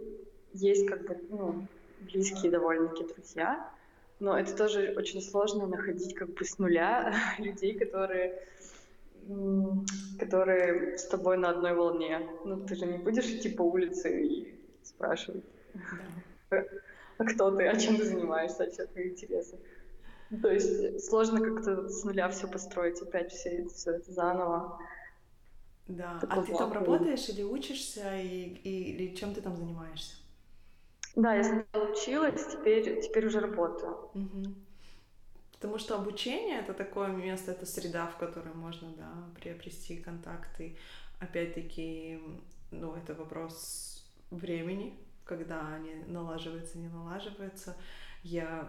[0.53, 1.67] есть как бы ну,
[2.01, 3.71] близкие довольно-таки друзья,
[4.19, 8.39] но это тоже очень сложно находить как бы с нуля людей, которые
[10.19, 12.27] которые с тобой на одной волне.
[12.45, 15.43] Ну, ты же не будешь идти по улице и спрашивать.
[16.49, 16.63] А
[17.33, 19.59] кто ты, а чем ты занимаешься, а что твои интересы.
[20.41, 24.79] То есть сложно как-то с нуля все построить, опять все, все это заново.
[25.87, 26.19] Да.
[26.19, 30.15] Такой а ты там работаешь или учишься, и, и, или чем ты там занимаешься?
[31.15, 33.97] Да, я сначала училась, теперь, теперь уже работаю.
[34.13, 34.53] Угу.
[35.53, 40.77] Потому что обучение это такое место, это среда, в которой можно да, приобрести контакты.
[41.19, 42.19] Опять-таки,
[42.69, 44.93] ну, это вопрос времени,
[45.29, 47.77] когда они налаживаются, не налаживаются.
[48.23, 48.67] Я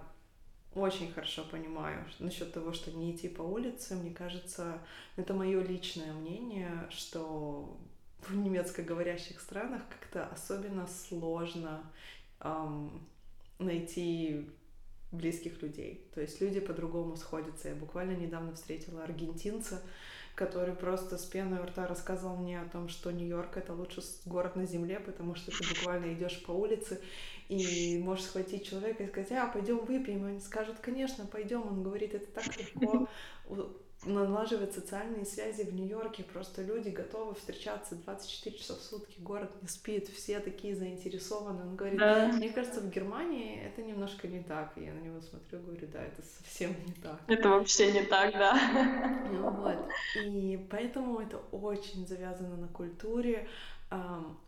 [0.75, 3.94] очень хорошо понимаю насчет того, что не идти по улице.
[3.94, 4.79] Мне кажется,
[5.16, 7.79] это мое личное мнение, что
[8.20, 11.83] в немецкоговорящих странах как-то особенно сложно
[12.40, 13.09] эм,
[13.59, 14.46] найти
[15.11, 16.07] близких людей.
[16.14, 17.70] То есть люди по-другому сходятся.
[17.70, 19.83] Я буквально недавно встретила аргентинца,
[20.40, 24.57] который просто с пеной у рта рассказывал мне о том, что Нью-Йорк это лучший город
[24.57, 26.98] на земле, потому что ты буквально идешь по улице
[27.50, 30.24] и можешь схватить человека и сказать, а, пойдем выпьем.
[30.24, 31.66] И они скажут, конечно, пойдем.
[31.66, 33.07] Он говорит, это так легко
[34.05, 36.25] налаживать социальные связи в Нью-Йорке.
[36.25, 41.63] Просто люди готовы встречаться 24 часа в сутки, город не спит, все такие заинтересованы.
[41.63, 42.29] Он говорит, да.
[42.33, 44.73] мне кажется, в Германии это немножко не так.
[44.77, 47.21] И я на него смотрю говорю, да, это совсем не так.
[47.27, 49.21] Это вообще не так, да.
[49.31, 49.79] Ну вот.
[50.25, 53.49] И поэтому это очень завязано на культуре.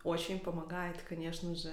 [0.03, 1.69] Очень помогает, конечно же,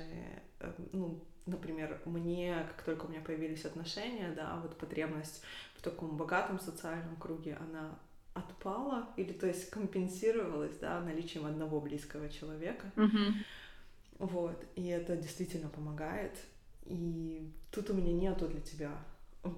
[0.59, 5.43] э, ну, например, мне, как только у меня появились отношения, да, вот потребность
[5.81, 7.99] в таком богатом социальном круге, она
[8.35, 12.93] отпала или, то есть, компенсировалась, да, наличием одного близкого человека.
[12.97, 13.33] Mm-hmm.
[14.19, 16.37] Вот, и это действительно помогает.
[16.85, 18.93] И тут у меня нету для тебя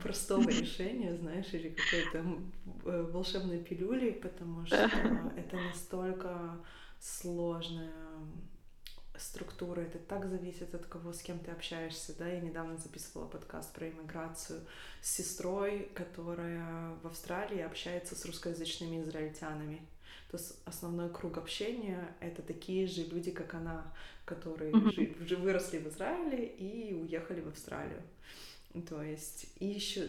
[0.01, 2.39] простого решения, знаешь, или какой-то
[2.85, 4.77] э, волшебной пилюли, потому что
[5.37, 6.57] это настолько
[7.01, 7.91] сложная
[9.23, 13.73] структура, это так зависит от кого, с кем ты общаешься, да, я недавно записывала подкаст
[13.73, 14.61] про иммиграцию
[15.01, 19.87] с сестрой, которая в Австралии общается с русскоязычными израильтянами,
[20.33, 23.93] то есть основной круг общения— это такие же люди, как она,
[24.25, 25.27] которые mm-hmm.
[25.27, 28.01] жи- выросли в Израиле и уехали в Австралию.
[28.89, 30.09] То есть и еще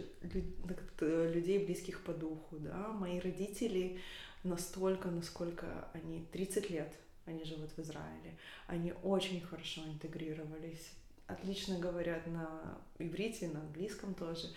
[1.01, 2.87] людей близких по духу, да.
[2.93, 3.99] Мои родители
[4.43, 8.37] настолько, насколько они 30 лет они живут в Израиле.
[8.67, 10.93] Они очень хорошо интегрировались,
[11.27, 14.47] отлично говорят на иврите, на английском тоже.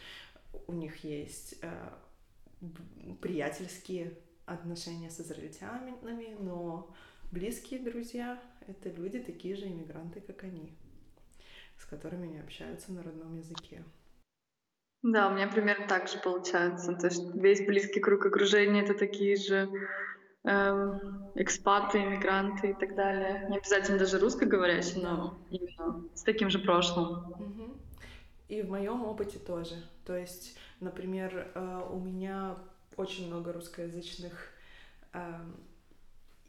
[0.66, 1.90] У них есть э,
[3.20, 6.94] приятельские отношения с израильтянами, но
[7.32, 10.72] близкие друзья— это люди такие же иммигранты, как они,
[11.78, 13.84] с которыми они общаются на родном языке.
[15.02, 16.94] Да, у меня примерно так же получается.
[16.94, 19.70] То есть весь близкий круг окружения— это такие же
[20.46, 23.48] Эм, экспаты, иммигранты и так далее.
[23.50, 27.74] Не обязательно даже русскоговорящие, но именно с таким же прошлым.
[28.46, 29.74] И в моем опыте тоже.
[30.04, 32.54] То есть, например, э, у меня
[32.96, 34.52] очень много русскоязычных
[35.14, 35.56] эм,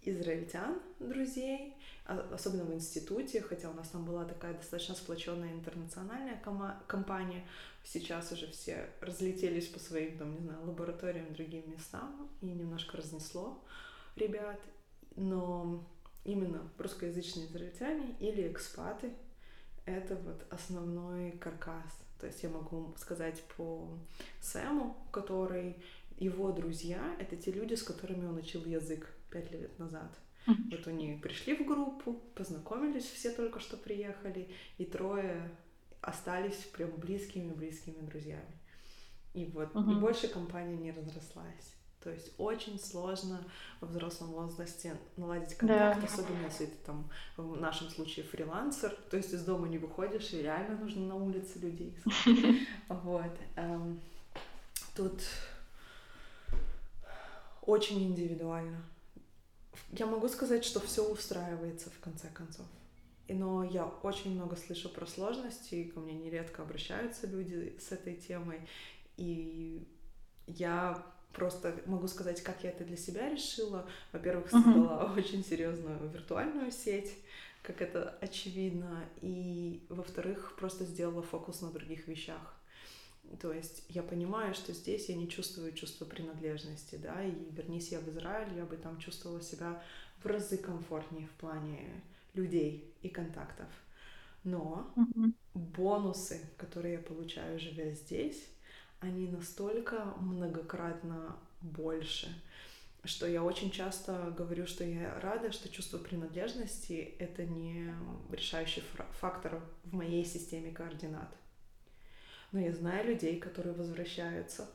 [0.03, 1.73] израильтян, друзей,
[2.05, 6.39] а, особенно в институте, хотя у нас там была такая достаточно сплоченная интернациональная
[6.85, 7.43] компания,
[7.83, 13.59] сейчас уже все разлетелись по своим, там, не знаю, лабораториям, другим местам и немножко разнесло
[14.17, 14.59] ребят,
[15.15, 15.87] но
[16.23, 19.11] именно русскоязычные израильтяне или экспаты—
[19.85, 21.97] это вот основной каркас.
[22.19, 23.87] То есть я могу сказать по
[24.41, 25.77] Сэму, который
[26.17, 30.11] его друзья— это те люди, с которыми он учил язык пять лет назад.
[30.45, 35.49] Вот они пришли в группу, познакомились, все только что приехали, и трое
[36.01, 38.57] остались прям близкими-близкими друзьями.
[39.33, 39.91] И вот, mm-hmm.
[39.91, 41.75] и больше компания не разрослась.
[42.03, 43.43] То есть очень сложно
[43.81, 46.07] во взрослом возрасте наладить контакт, да.
[46.07, 50.41] особенно если ты там в нашем случае фрилансер, то есть из дома не выходишь и
[50.41, 52.59] реально нужно на улице людей искать.
[52.87, 53.31] Вот.
[53.55, 53.99] Эм,
[54.95, 55.21] тут
[57.63, 58.81] очень индивидуально.
[59.91, 62.65] Я могу сказать, что все устраивается в конце концов.
[63.27, 68.15] Но я очень много слышу про сложности, и ко мне нередко обращаются люди с этой
[68.15, 68.61] темой.
[69.17, 69.85] И
[70.45, 71.03] я
[71.37, 73.87] просто могу сказать, как я это для себя решила.
[74.11, 75.17] Во-первых, создала uh-huh.
[75.17, 77.13] очень серьезную виртуальную сеть,
[77.61, 82.55] как это очевидно, и во-вторых, просто сделала фокус на других вещах.
[83.39, 87.99] То есть я понимаю, что здесь я не чувствую чувство принадлежности, да, и вернись я
[87.99, 89.83] в Израиль, я бы там чувствовала себя
[90.23, 92.01] в разы комфортнее в плане
[92.33, 93.67] людей и контактов.
[94.43, 95.33] Но uh-huh.
[95.53, 98.47] бонусы, которые я получаю, живя здесь,
[98.99, 102.27] они настолько многократно больше,
[103.03, 107.93] что я очень часто говорю, что я рада, что чувство принадлежности— это не
[108.31, 108.83] решающий
[109.19, 111.29] фактор в моей системе координат.
[112.51, 114.69] Но я знаю людей, которые возвращаются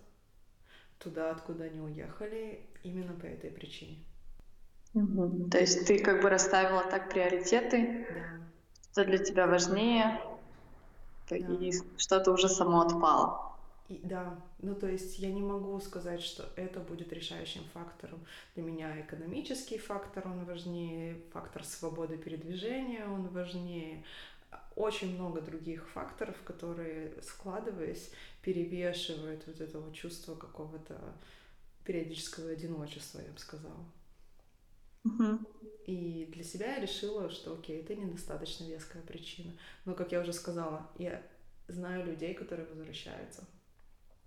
[0.98, 3.98] туда, откуда они уехали, именно по этой причине.
[4.94, 5.48] Угу.
[5.50, 8.92] То есть ты как бы расставила так приоритеты, да.
[8.92, 10.20] что для тебя важнее,
[11.30, 11.36] да.
[11.36, 13.51] и что-то уже само отпало.
[13.88, 18.24] И, да, ну то есть я не могу сказать, что это будет решающим фактором.
[18.54, 24.04] Для меня экономический фактор, он важнее, фактор свободы передвижения, он важнее.
[24.76, 28.10] Очень много других факторов, которые, складываясь,
[28.42, 30.98] перевешивают вот это вот чувство какого-то
[31.84, 33.84] периодического одиночества, я бы сказала.
[35.86, 39.52] И для себя я решила, что окей, это недостаточно веская причина.
[39.84, 41.20] Но, как я уже сказала, я
[41.66, 43.44] знаю людей, которые возвращаются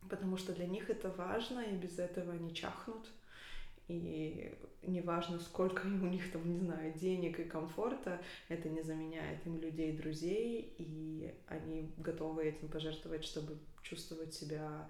[0.10, 3.12] потому что для них это важно, и без этого они чахнут.
[3.88, 9.58] и неважно, сколько у них там, не знаю, денег и комфорта, это не заменяет им
[9.58, 14.90] людей, друзей, и они готовы этим пожертвовать, чтобы чувствовать себя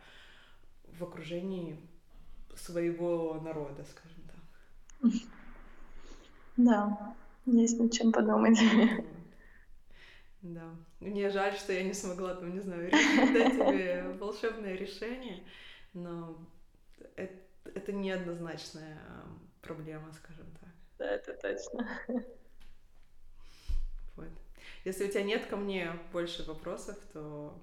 [0.98, 1.80] в окружении
[2.56, 5.12] своего народа, скажем так.
[6.58, 8.58] Да, есть над чем подумать.
[10.42, 10.76] Да.
[11.06, 15.44] Мне жаль, что я не смогла там, не знаю, дать тебе волшебное решение,
[15.94, 16.36] но
[17.16, 17.36] это,
[17.76, 19.00] это неоднозначная
[19.62, 20.70] проблема, скажем так.
[20.98, 21.88] Да, это точно.
[24.16, 24.30] Вот.
[24.84, 27.56] Если у тебя нет ко мне больше вопросов, то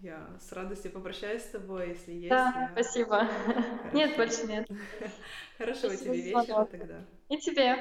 [0.00, 2.30] я с радостью попрощаюсь с тобой, если есть.
[2.30, 2.70] Да, я...
[2.72, 3.26] спасибо.
[3.46, 3.90] Хорошо.
[3.92, 4.68] Нет, больше нет.
[5.58, 7.04] Хорошего спасибо тебе вечера тогда.
[7.28, 7.76] И тебе.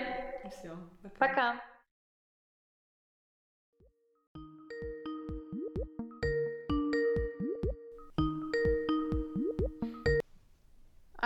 [0.52, 0.78] Все.
[1.04, 1.54] Пока.
[1.54, 1.75] пока.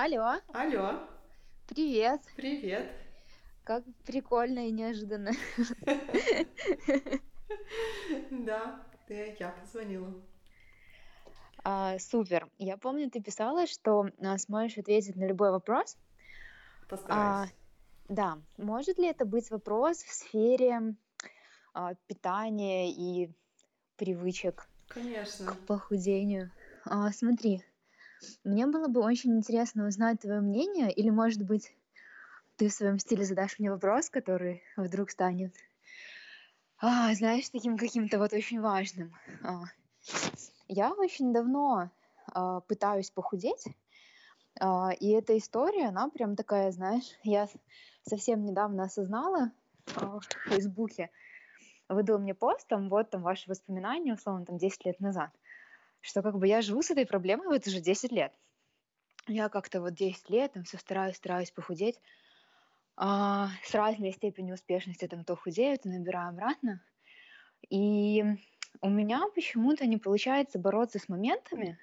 [0.01, 0.39] Алло.
[0.53, 0.97] Алло.
[1.67, 2.21] Привет.
[2.37, 2.89] Привет.
[3.65, 5.31] Как прикольно и неожиданно.
[8.31, 10.13] Да, я позвонила.
[11.65, 12.47] А, супер.
[12.57, 15.97] Я помню, ты писала, что а, сможешь ответить на любой вопрос.
[16.87, 17.49] Постараюсь.
[17.49, 17.53] А,
[18.07, 18.37] да.
[18.55, 20.95] Может ли это быть вопрос в сфере
[22.07, 23.33] питания и
[23.97, 24.69] привычек?
[24.87, 25.45] Конечно.
[25.47, 26.51] К похудению.
[27.11, 27.63] Смотри,
[28.43, 31.73] мне было бы очень интересно узнать твое мнение, или, может быть,
[32.57, 35.55] ты в своем стиле задашь мне вопрос, который вдруг станет,
[36.77, 39.13] а, знаешь, таким каким-то вот очень важным.
[39.43, 39.63] А,
[40.67, 41.89] я очень давно
[42.27, 43.65] а, пытаюсь похудеть,
[44.59, 47.47] а, и эта история, она прям такая, знаешь, я
[48.03, 49.51] совсем недавно осознала
[49.95, 51.09] а, в Фейсбуке,
[51.87, 55.31] выдал мне пост, там вот там ваши воспоминания, условно, там 10 лет назад,
[56.01, 58.33] что как бы я живу с этой проблемой вот уже 10 лет.
[59.27, 61.99] Я как-то вот 10 лет там все стараюсь, стараюсь похудеть,
[62.95, 66.81] а, с разной степенью успешности там то худею, то набираю обратно.
[67.69, 68.23] И
[68.81, 71.77] у меня почему-то не получается бороться с моментами,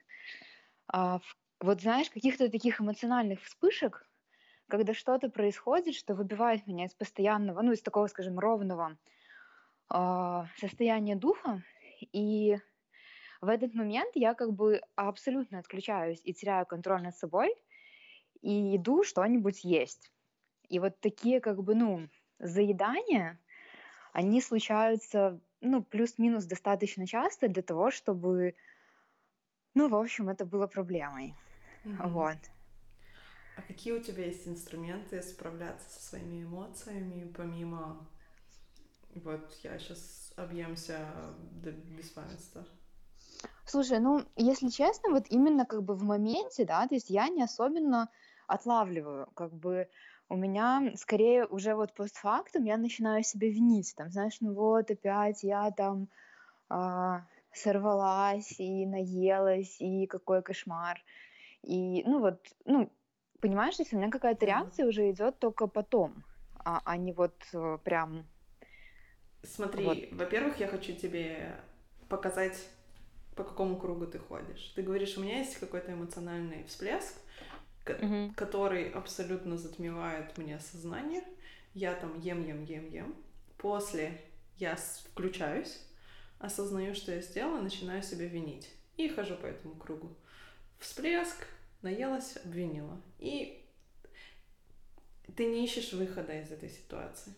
[0.88, 1.20] а,
[1.60, 4.06] вот знаешь, каких-то таких эмоциональных вспышек,
[4.68, 8.98] когда что-то происходит, что выбивает меня из постоянного, ну, из такого, скажем, ровного
[9.92, 11.62] э, состояния духа,
[12.12, 12.58] и
[13.40, 17.54] в этот момент я как бы абсолютно отключаюсь и теряю контроль над собой,
[18.42, 20.12] и иду что-нибудь есть.
[20.68, 22.08] И вот такие как бы, ну,
[22.38, 23.40] заедания,
[24.12, 28.54] они случаются ну, плюс-минус достаточно часто для того, чтобы,
[29.74, 31.34] ну, в общем, это было проблемой.
[31.84, 32.08] Mm-hmm.
[32.08, 32.38] Вот.
[33.56, 38.06] А какие у тебя есть инструменты справляться со своими эмоциями, помимо...
[39.14, 40.98] Вот я сейчас объемся
[41.52, 42.66] до беспамятства.
[43.66, 47.42] Слушай, ну, если честно, вот именно как бы в моменте, да, то есть я не
[47.42, 48.08] особенно
[48.46, 49.88] отлавливаю, как бы
[50.28, 55.42] у меня скорее уже вот постфактум я начинаю себя винить, там, знаешь, ну вот опять
[55.42, 56.08] я там
[56.68, 61.02] а, сорвалась и наелась, и какой кошмар.
[61.62, 62.90] И, ну вот, ну,
[63.40, 67.78] понимаешь, если у меня какая-то реакция уже идет только потом, а, а не вот э,
[67.82, 68.26] прям...
[69.42, 70.18] Смотри, вот.
[70.18, 71.56] во-первых, я хочу тебе
[72.08, 72.68] показать,
[73.36, 74.72] по какому кругу ты ходишь.
[74.74, 77.14] Ты говоришь, у меня есть какой-то эмоциональный всплеск,
[77.86, 78.32] угу.
[78.34, 81.22] который абсолютно затмевает мне сознание.
[81.74, 83.14] Я там ем, ем, ем, ем.
[83.58, 84.22] После
[84.56, 85.82] я включаюсь,
[86.38, 88.70] осознаю, что я сделала, начинаю себя винить.
[88.96, 90.16] И хожу по этому кругу.
[90.78, 91.46] Всплеск,
[91.82, 93.00] наелась, обвинила.
[93.18, 93.62] И
[95.36, 97.34] ты не ищешь выхода из этой ситуации.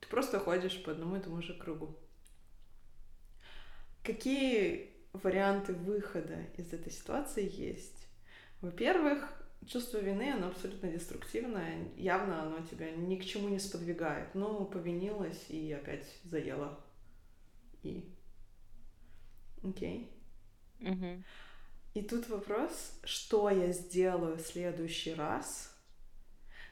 [0.00, 1.94] Ты просто ходишь по одному и тому же кругу.
[4.02, 8.06] Какие варианты выхода из этой ситуации есть?
[8.60, 9.32] Во-первых,
[9.66, 11.88] чувство вины, оно абсолютно деструктивное.
[11.96, 14.34] Явно оно тебя ни к чему не сподвигает.
[14.34, 16.78] Ну, повинилась и опять заела.
[17.82, 18.08] И...
[19.62, 20.10] Окей.
[20.80, 20.92] Okay.
[20.92, 21.22] Угу.
[21.94, 25.76] И тут вопрос, что я сделаю в следующий раз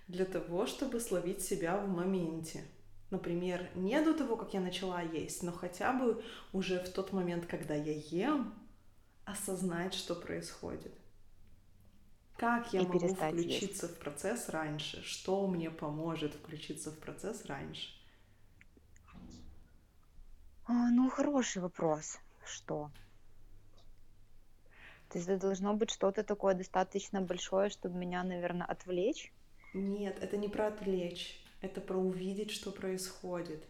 [0.09, 2.65] для того, чтобы словить себя в моменте.
[3.11, 7.47] Например, не до того, как я начала есть, но хотя бы уже в тот момент,
[7.47, 8.55] когда я ем,
[9.25, 10.93] осознать, что происходит.
[12.37, 13.97] Как я и могу включиться есть.
[13.97, 15.03] в процесс раньше?
[15.03, 17.93] Что мне поможет включиться в процесс раньше?
[20.67, 22.19] А, ну, хороший вопрос.
[22.47, 22.91] Что?
[25.11, 29.33] То есть это должно быть что-то такое достаточно большое, чтобы меня, наверное, отвлечь?
[29.75, 31.45] Нет, это не про отвлечь.
[31.61, 33.65] Это про увидеть, что происходит.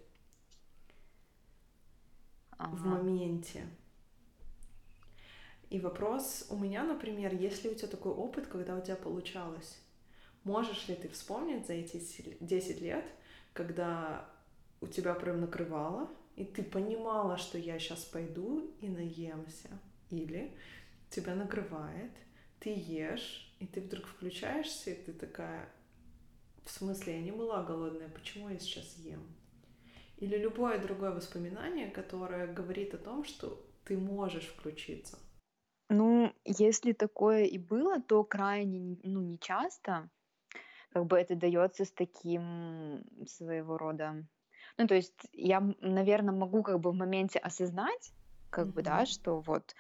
[2.53, 2.77] Ага.
[2.77, 3.67] В моменте.
[5.71, 9.81] И вопрос у меня, например, есть ли у тебя такой опыт, когда у тебя получалось?
[10.45, 11.99] Можешь ли ты вспомнить за эти
[12.41, 13.05] 10 лет,
[13.53, 14.29] когда
[14.81, 19.69] у тебя прям накрывало, и ты понимала, что я сейчас пойду и наемся,
[20.11, 20.53] или
[21.11, 22.13] тебя накрывает,
[22.59, 25.69] ты ешь, и ты вдруг включаешься, и ты такая,
[26.71, 29.23] в смысле, я не была голодная, почему я сейчас ем?
[30.19, 35.19] Или любое другое воспоминание, которое говорит о том, что ты можешь включиться.
[35.89, 40.09] Ну, если такое и было, то крайне, ну, не часто.
[40.93, 44.25] Как бы это дается с таким своего рода
[44.81, 48.13] ну, то есть я, наверное, могу как бы в моменте осознать,
[48.49, 48.73] как mm-hmm.
[48.73, 49.75] бы, да, что вот,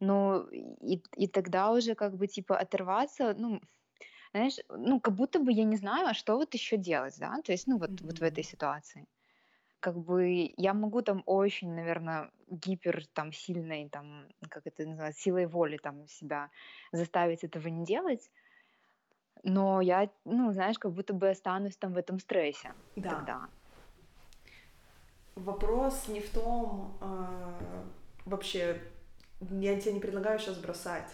[0.00, 3.60] ну, и, и тогда уже как бы типа оторваться, ну,
[4.32, 7.52] знаешь, ну, как будто бы я не знаю, а что вот еще делать, да, то
[7.52, 8.06] есть, ну, вот, mm-hmm.
[8.06, 9.06] вот в этой ситуации.
[9.80, 15.46] Как бы я могу там очень, наверное, гипер там сильной, там, как это называется, силой
[15.46, 16.50] воли там себя
[16.92, 18.30] заставить этого не делать,
[19.42, 23.10] но я, ну, знаешь, как будто бы останусь там в этом стрессе да.
[23.10, 23.48] тогда
[25.44, 27.84] вопрос не в том, э,
[28.24, 28.80] вообще,
[29.40, 31.10] я тебе не предлагаю сейчас бросать.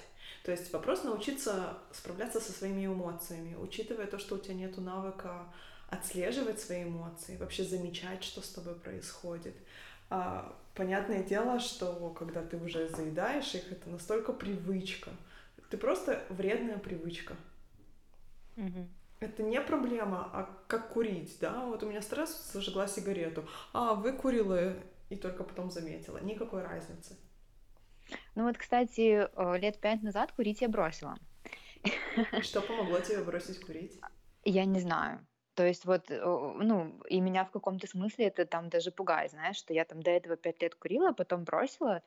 [0.47, 5.53] То есть вопрос научиться справляться со своими эмоциями, учитывая то, что у тебя нет навыка
[5.89, 9.57] отслеживать свои эмоции, вообще замечать, что с тобой происходит.
[10.09, 15.11] А, понятное дело, что когда ты уже заедаешь их, это настолько привычка.
[15.69, 17.35] Ты просто вредная привычка.
[18.55, 18.87] Mm-hmm.
[19.19, 21.67] Это не проблема, а как курить, да?
[21.67, 24.75] Вот у меня стресс, зажгла сигарету, а выкурила
[25.09, 26.19] и только потом заметила.
[26.19, 27.17] Никакой разницы.
[28.35, 31.17] Ну вот, кстати, э, лет пять назад курить я бросила.
[32.43, 33.99] Что помогло тебе бросить курить?
[34.45, 35.27] Я не знаю.
[35.55, 39.57] То есть вот, э, ну, и меня в каком-то смысле это там даже пугает, знаешь,
[39.57, 42.03] что я там до этого пять лет курила, потом бросила,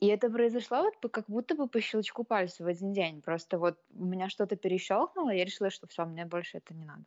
[0.00, 3.22] и это произошло вот как будто бы по щелчку пальца в один день.
[3.22, 7.04] Просто вот у меня что-то перещелкнуло, я решила, что все, мне больше это не надо.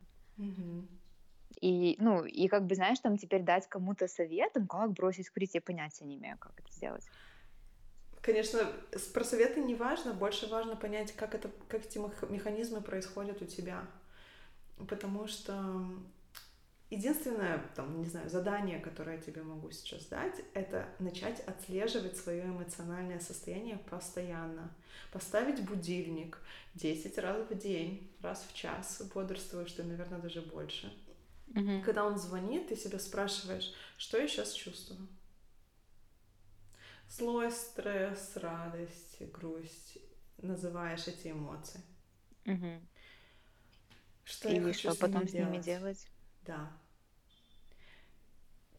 [1.60, 5.60] И, ну, и как бы, знаешь, там теперь дать кому-то советом, как бросить курить, я
[5.60, 7.04] понятия не имею, как это сделать.
[8.28, 8.60] Конечно,
[9.14, 11.96] про советы не важно, больше важно понять, как, это, как эти
[12.30, 13.86] механизмы происходят у тебя.
[14.86, 15.86] Потому что
[16.90, 22.44] Единственное, там, не знаю, задание, которое я тебе могу сейчас дать, это начать отслеживать свое
[22.44, 24.74] эмоциональное состояние постоянно.
[25.10, 26.38] Поставить будильник
[26.74, 30.92] 10 раз в день, раз в час, бодрствуешь ты, наверное, даже больше.
[31.54, 31.82] Угу.
[31.82, 35.08] Когда он звонит, ты себя спрашиваешь, что я сейчас чувствую.
[37.08, 39.98] Злость, стресс, радость, грусть.
[40.38, 41.80] Называешь эти эмоции.
[42.46, 42.80] Угу.
[44.24, 46.08] Что И я хочу что с потом ними с ними делать?
[46.42, 46.70] Да.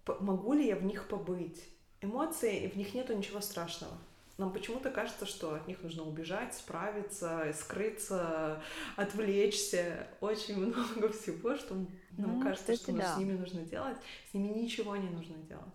[0.06, 1.64] П могу ли я в них побыть?
[2.02, 3.98] Эмоции, в них нету ничего страшного.
[4.38, 8.64] Нам почему-то кажется, что от них нужно убежать, справиться, скрыться,
[8.96, 10.08] отвлечься.
[10.22, 11.76] Очень много всего, что
[12.18, 13.16] нам Ну, кажется, кстати, что с да.
[13.16, 13.98] ними нужно делать.
[14.32, 15.74] С ними ничего не нужно делать.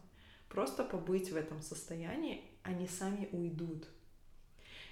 [0.55, 3.89] Просто побыть в этом состоянии, они сами уйдут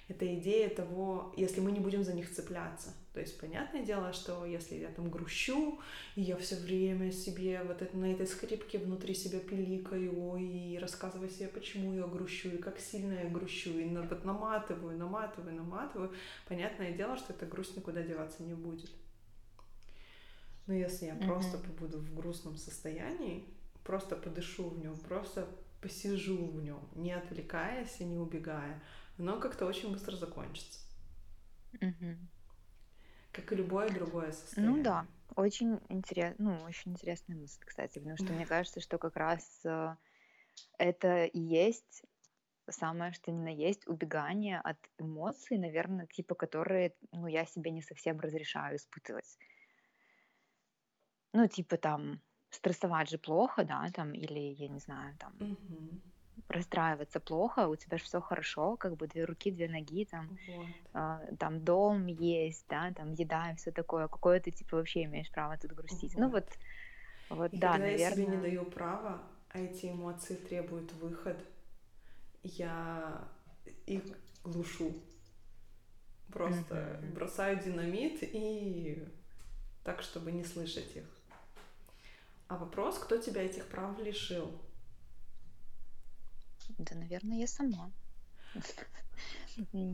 [0.09, 2.93] это идея того, если мы не будем за них цепляться.
[3.13, 5.79] То есть, понятное дело, что если я там грущу,
[6.15, 11.29] и я все время себе вот это, на этой скрипке внутри себя пиликаю и рассказываю
[11.29, 16.11] себе, почему я грущу, и как сильно я грущу, и на, вот наматываю, наматываю, наматываю,
[16.47, 18.91] понятное дело, что эта грусть никуда деваться не будет.
[20.65, 21.27] Но если я mm-hmm.
[21.27, 23.45] просто побуду в грустном состоянии,
[23.83, 25.47] просто подышу в нем, просто
[25.81, 28.81] посижу в нем, не отвлекаясь и не убегая,
[29.17, 30.79] оно как-то очень быстро закончится.
[31.81, 32.17] Угу.
[33.31, 34.77] Как и любое другое состояние.
[34.77, 39.15] Ну да, очень интересно, ну, очень интересная мысль, кстати, потому что мне кажется, что как
[39.15, 39.95] раз э,
[40.77, 42.03] это и есть
[42.69, 47.81] самое, что ни на есть, убегание от эмоций, наверное, типа, которые, ну, я себе не
[47.81, 49.37] совсем разрешаю испытывать.
[51.33, 52.21] Ну, типа там,
[52.55, 56.01] стрессовать же плохо, да, там, или, я не знаю, там, Мгм.
[56.49, 60.67] расстраиваться плохо, у тебя же все хорошо, как бы две руки, две ноги, там, Вот.
[60.93, 64.07] а, там дом есть, да, там еда и все такое.
[64.07, 66.15] Какое ты типа вообще имеешь право тут грустить?
[66.17, 66.31] Ну Вот.
[66.31, 66.47] вот,
[67.29, 68.41] вот, И да, когда я себе не наверное.
[68.41, 71.43] даю права, а эти эмоции требуют выход,
[72.43, 73.27] я
[73.85, 74.03] их
[74.43, 74.93] глушу.
[76.31, 79.07] Просто бросаю динамит и
[79.83, 81.05] так, чтобы не слышать их.
[82.47, 84.51] А вопрос, кто тебя этих прав лишил?
[86.77, 87.91] Да, наверное, я сама.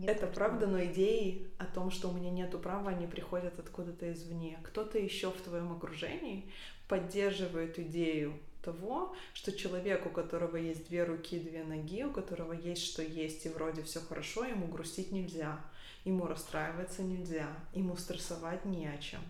[0.06, 4.60] Это правда, но идеи о том, что у меня нету права, они приходят откуда-то извне.
[4.64, 6.50] Кто-то еще в твоем окружении
[6.88, 12.84] поддерживает идею того, что человек, у которого есть две руки, две ноги, у которого есть
[12.84, 15.60] что есть, и вроде все хорошо, ему грустить нельзя.
[16.06, 19.22] ему расстраиваться нельзя, ему стрессовать не о чем.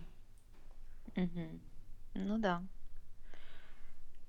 [1.15, 1.59] Мгм.
[2.13, 2.63] Ну да.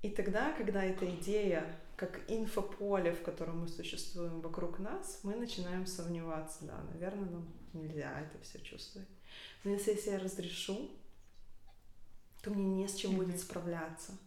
[0.01, 1.63] И тогда, когда эта идея,
[1.95, 8.19] как инфополе, в котором мы существуем вокруг нас, мы начинаем сомневаться, да, наверное, нам нельзя
[8.19, 9.07] это все чувствовать.
[9.63, 10.89] Но если, я разрешу,
[12.41, 13.37] то мне не с чем будет Мгм.
[13.37, 14.17] справляться.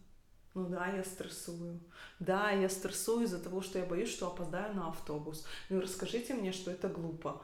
[0.53, 1.81] Ну да, я стрессую.
[2.19, 5.45] Да, я стрессую из-за того, что я боюсь, что опоздаю на автобус.
[5.69, 7.43] Ну расскажите мне, что это глупо.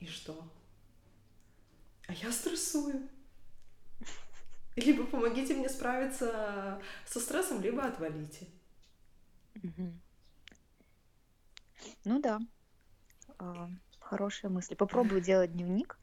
[0.00, 0.36] И что?
[2.08, 3.08] А я стрессую.
[4.84, 8.46] Либо помогите мне справиться со стрессом, либо отвалите.
[12.04, 12.38] Ну да.
[13.38, 13.68] А,
[14.00, 14.74] Хорошая мысль.
[14.74, 15.98] Попробую делать дневник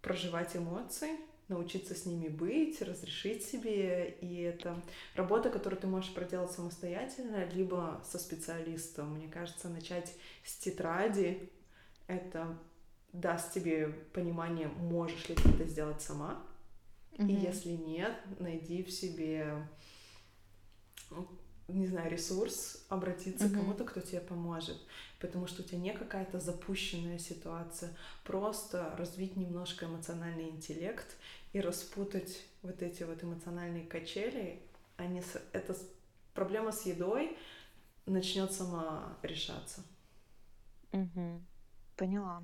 [0.00, 1.10] проживать эмоции,
[1.48, 4.76] научиться с ними быть, разрешить себе, и это
[5.14, 9.14] работа, которую ты можешь проделать самостоятельно, либо со специалистом.
[9.14, 10.14] Мне кажется, начать
[10.44, 11.50] с тетради,
[12.06, 12.58] это
[13.12, 16.42] даст тебе понимание, можешь ли ты это сделать сама,
[17.18, 17.36] и Мгм.
[17.36, 19.66] если нет, найди в себе,
[21.68, 23.60] не знаю, ресурс, обратиться к Мгм.
[23.60, 24.76] кому-то, кто тебе поможет.
[25.20, 27.96] Потому что у тебя не какая-то запущенная ситуация.
[28.24, 31.16] Просто развить немножко эмоциональный интеллект
[31.52, 34.60] и распутать вот эти вот эмоциональные качели.
[34.96, 35.40] Они с...
[35.52, 35.88] Эта с-
[36.34, 37.36] проблема с едой
[38.06, 39.82] начнет сама решаться.
[40.92, 41.44] Мгм.
[41.96, 42.42] Поняла.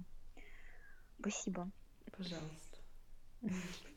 [1.21, 1.71] Спасибо.
[2.16, 2.79] Пожалуйста.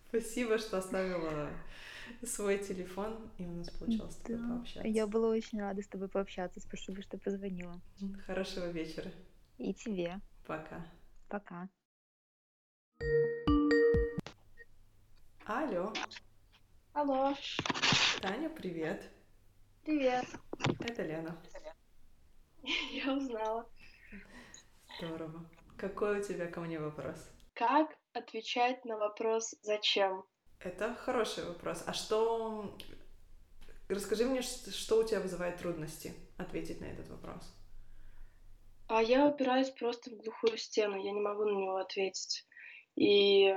[0.09, 1.49] Спасибо, что оставила
[2.23, 4.87] свой телефон, и у нас получилось с тобой Да, пообщаться.
[4.87, 6.59] Я была очень рада с тобой пообщаться.
[6.59, 7.79] Спасибо, что позвонила.
[8.25, 9.11] Хорошего вечера.
[9.57, 10.19] И тебе.
[10.45, 10.85] Пока.
[11.29, 11.69] Пока.
[15.45, 15.91] Алло,
[16.93, 17.35] Алло,
[18.21, 19.09] Таня, привет.
[19.83, 20.25] привет.
[20.79, 21.37] Это Лена.
[22.91, 23.67] Я узнала.
[24.97, 25.45] Здорово.
[25.81, 27.17] Какой у тебя ко мне вопрос?
[27.55, 30.23] Как отвечать на вопрос «Зачем?»
[30.59, 31.83] Это хороший вопрос.
[31.87, 32.77] А что...
[33.89, 37.51] Расскажи мне, что у тебя вызывает трудности ответить на этот вопрос.
[38.89, 42.45] А я упираюсь просто в глухую стену, я не могу на него ответить.
[42.95, 43.51] И,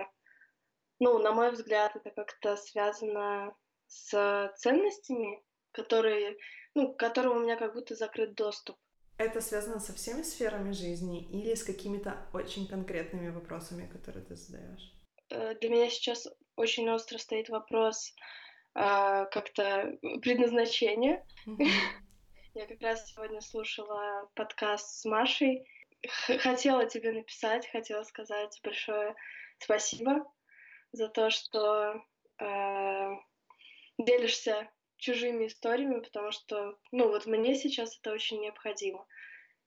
[1.01, 3.55] ну, на мой взгляд, это как-то связано
[3.87, 6.39] с ценностями, которые,
[6.75, 8.79] ну, к которым у меня как будто закрыт доступ.
[9.17, 14.93] Это связано со всеми сферами жизни или с какими-то очень конкретными вопросами, которые ты задаешь?
[15.31, 18.13] Э, Для меня сейчас очень остро стоит вопрос
[18.75, 21.25] а, как-то предназначения.
[22.55, 25.65] Я как раз сегодня слушала подкаст с Машей.
[26.07, 29.15] Х- Хотела тебе написать, хотела сказать большое
[29.59, 30.25] спасибо
[30.93, 31.95] за то, что
[32.41, 33.11] э,
[33.99, 34.69] делишься
[35.05, 39.07] чужими историями, потому что, ну, вот мне сейчас это очень необходимо.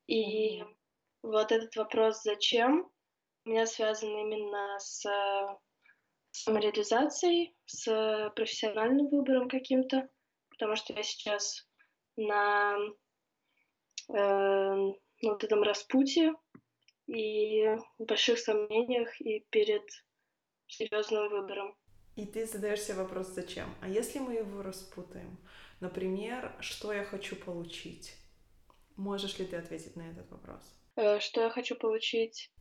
[0.08, 0.64] И
[1.22, 2.90] вот этот вопрос «зачем?»
[3.46, 5.58] у меня связан именно с э,
[6.32, 10.10] самореализацией, с профессиональным выбором каким-то,
[10.50, 11.68] потому что я сейчас
[12.16, 12.76] на
[14.10, 14.76] э,
[15.22, 16.34] вот этом распутье
[17.06, 17.64] и
[18.00, 19.84] в больших сомнениях и перед
[20.66, 21.78] серьезным выбором.
[22.18, 23.74] И ты задаешь себе вопрос, зачем?
[23.80, 25.38] А если мы его распутаем?
[25.80, 28.16] Например, что я хочу получить?
[28.96, 30.62] Можешь ли ты ответить на этот вопрос?
[30.96, 32.52] Э, Что я хочу получить?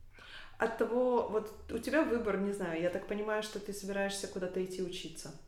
[0.59, 4.65] от того, вот у тебя выбор, не знаю, я так понимаю, что ты собираешься куда-то
[4.65, 5.39] идти учиться.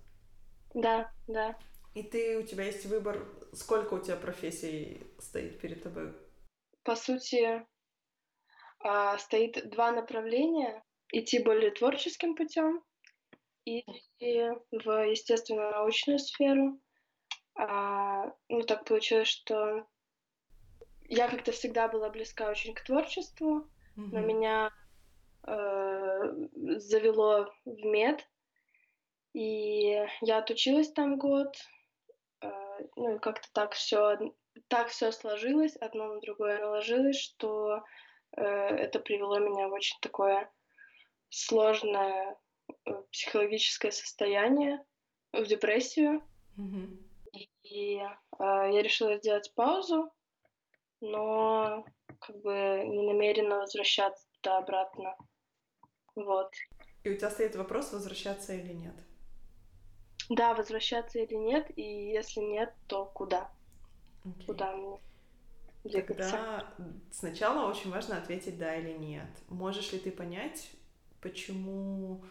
[0.74, 1.59] Да, да.
[1.94, 6.12] И ты, у тебя есть выбор, сколько у тебя профессий стоит перед тобой?
[6.82, 7.66] По сути,
[8.80, 10.82] а, стоит два направления.
[11.11, 12.82] Идти более творческим путем
[13.68, 16.80] и в естественно-научную сферу.
[17.54, 19.86] А, ну, так получилось, что
[21.08, 23.60] я как-то всегда была близка очень к творчеству,
[23.96, 24.08] mm-hmm.
[24.12, 24.70] но меня
[25.46, 28.28] э, завело в мед,
[29.32, 31.56] и я отучилась там год,
[32.42, 32.50] э,
[32.96, 34.18] ну и как-то так все
[34.68, 37.82] так все сложилось, одно на другое наложилось, что
[38.36, 40.50] э, это привело меня в очень такое
[41.30, 42.36] сложное
[43.11, 44.84] психологическое состояние,
[45.32, 46.22] в депрессию.
[46.57, 46.99] Mm-hmm.
[47.64, 48.07] И э,
[48.39, 50.11] я решила сделать паузу,
[51.01, 51.84] но
[52.18, 55.16] как бы не намерена возвращаться туда обратно.
[56.14, 56.53] Вот.
[57.05, 58.95] И у тебя стоит вопрос, возвращаться или нет?
[60.30, 63.51] Да, возвращаться или нет, и если нет, то куда?
[64.24, 64.47] Okay.
[64.47, 65.01] Куда мне
[65.84, 66.30] двигаться?
[66.30, 66.74] Тогда
[67.11, 69.28] сначала очень важно ответить да или нет.
[69.49, 70.70] Можешь ли ты понять,
[71.20, 72.22] почему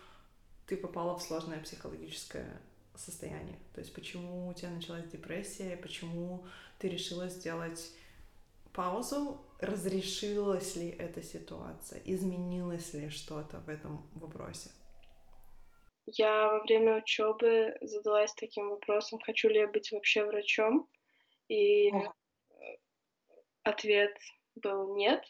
[0.68, 2.61] ты попала в сложное психологическое
[2.95, 3.57] состояние?
[3.74, 6.45] То есть почему у тебя началась депрессия, почему
[6.80, 7.91] ты решила сделать
[8.74, 14.70] паузу, разрешилась ли эта ситуация, изменилось ли что-то в этом вопросе?
[16.05, 20.88] Я во время учебы задалась таким вопросом, хочу ли я быть вообще врачом,
[21.49, 21.91] и
[23.63, 24.15] ответ
[24.55, 25.22] был нет.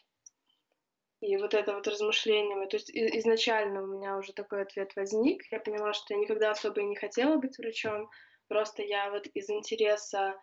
[1.20, 5.42] И вот это вот размышление, то есть изначально у меня уже такой ответ возник.
[5.50, 8.08] Я поняла, что я никогда особо и не хотела быть врачом.
[8.46, 10.36] Просто я вот из интереса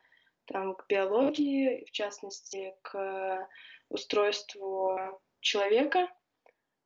[0.46, 3.48] там, к биологии, в частности, к
[3.90, 4.98] устройству
[5.40, 6.10] человека.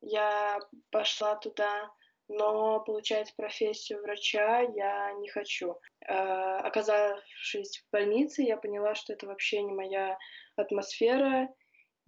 [0.02, 0.60] Я
[0.92, 1.92] пошла туда,
[2.28, 5.78] но получать профессию врача я не хочу.
[6.08, 10.18] Э, оказавшись в больнице, я поняла, что это вообще не моя
[10.56, 11.50] атмосфера,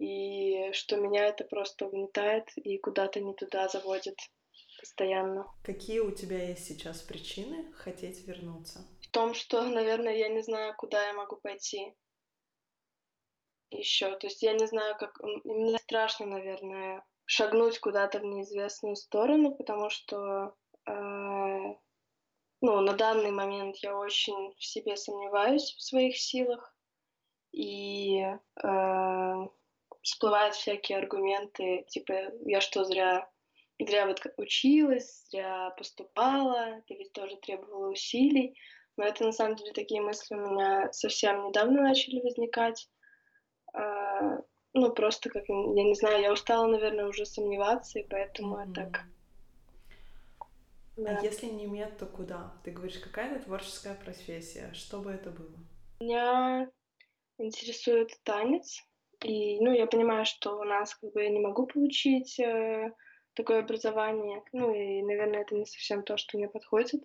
[0.02, 4.18] и что меня это просто угнетает и куда-то не туда заводит
[4.80, 5.46] постоянно.
[5.62, 8.80] Какие у тебя есть сейчас причины хотеть вернуться?
[9.12, 11.94] том, что, наверное, я не знаю, куда я могу пойти
[13.70, 14.16] еще.
[14.16, 15.18] То есть я не знаю, как...
[15.44, 20.54] Мне страшно, наверное, шагнуть куда-то в неизвестную сторону, потому что
[20.86, 20.92] э,
[22.60, 26.74] ну, на данный момент я очень в себе сомневаюсь в своих силах.
[27.52, 28.38] И э,
[30.02, 32.12] всплывают всякие аргументы, типа,
[32.44, 33.28] я что, зря
[33.84, 38.56] зря вот училась, зря поступала, это ведь тоже требовало усилий.
[38.96, 42.88] Но это на самом деле такие мысли у меня совсем недавно начали возникать.
[43.72, 44.38] А,
[44.74, 48.68] ну, просто как, я не знаю, я устала, наверное, уже сомневаться, и поэтому mm-hmm.
[48.68, 49.04] я так...
[50.94, 51.16] Да.
[51.18, 52.52] А если не мед, то куда?
[52.64, 54.70] Ты говоришь, какая-то творческая профессия.
[54.74, 55.56] Что бы это было?
[56.00, 56.70] Меня
[57.38, 58.84] интересует танец.
[59.22, 62.92] И, ну, я понимаю, что у нас как бы я не могу получить э,
[63.34, 64.42] такое образование.
[64.52, 67.02] Ну, и, наверное, это не совсем то, что мне подходит.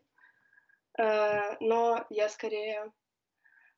[0.97, 2.91] Э, но я скорее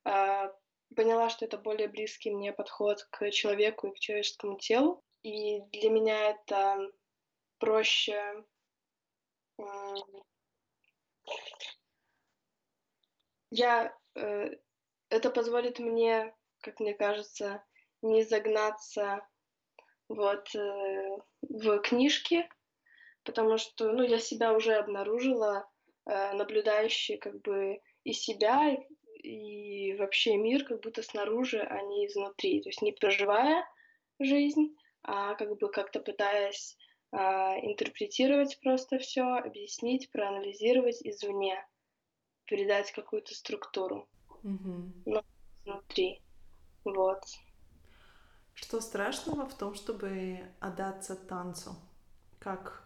[0.04, 0.48] э,
[0.96, 5.04] поняла, что это более близкий мне подход к человеку и к человеческому телу.
[5.22, 6.90] И для меня это
[7.58, 8.44] проще
[13.50, 14.50] я э,
[15.10, 17.62] это позволит мне, как мне кажется,
[18.02, 19.26] не загнаться
[20.08, 22.48] вот э, в книжки,
[23.24, 25.70] потому что ну я себя уже обнаружила
[26.06, 28.76] Э, наблюдающие как бы и себя,
[29.22, 32.62] и вообще мир как будто снаружи, а не изнутри.
[32.62, 33.64] То есть не проживая
[34.18, 36.76] жизнь, а как бы как-то пытаясь
[37.12, 41.64] а, интерпретировать просто все, объяснить, проанализировать извне,
[42.46, 44.08] передать какую-то структуру.
[44.42, 45.02] Mm-hmm.
[45.04, 45.22] Но
[45.64, 46.20] внутри.
[46.84, 47.22] Вот.
[48.62, 51.70] Что страшного в том, чтобы отдаться танцу?
[52.38, 52.84] Как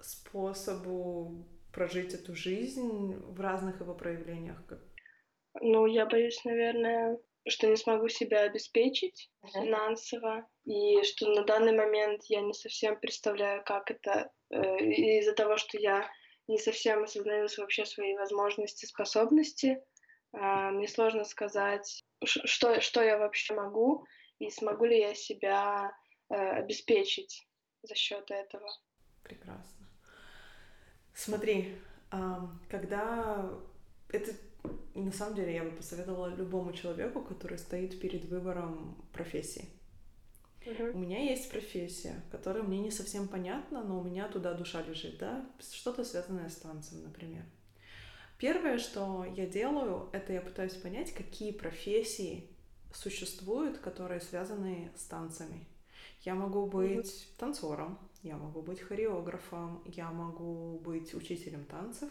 [0.00, 4.62] способу прожить эту жизнь в разных его проявлениях?
[5.60, 7.18] Ну, я боюсь, наверное,
[7.48, 9.64] что не смогу себя обеспечить uh-huh.
[9.64, 15.56] финансово, и что на данный момент я не совсем представляю, как это, э, из-за того,
[15.56, 16.08] что я
[16.46, 19.82] не совсем осознаю вообще свои возможности, способности,
[20.32, 24.06] э, мне сложно сказать, что, что я вообще могу,
[24.38, 25.92] и смогу ли я себя
[26.28, 27.46] э, обеспечить
[27.82, 28.68] за счет этого.
[29.22, 29.86] Прекрасно.
[31.14, 31.78] Смотри,
[32.68, 33.50] когда
[34.10, 34.32] это
[34.94, 39.68] на самом деле я бы посоветовала любому человеку, который стоит перед выбором профессии.
[40.66, 45.16] У меня есть профессия, которая мне не совсем понятна, но у меня туда душа лежит,
[45.18, 47.44] да, что-то связанное с танцем, например.
[48.38, 52.50] Первое, что я делаю, это я пытаюсь понять, какие профессии
[52.96, 55.66] существуют, которые связаны с танцами.
[56.22, 62.10] Я могу быть танцором, я могу быть хореографом, я могу быть учителем танцев,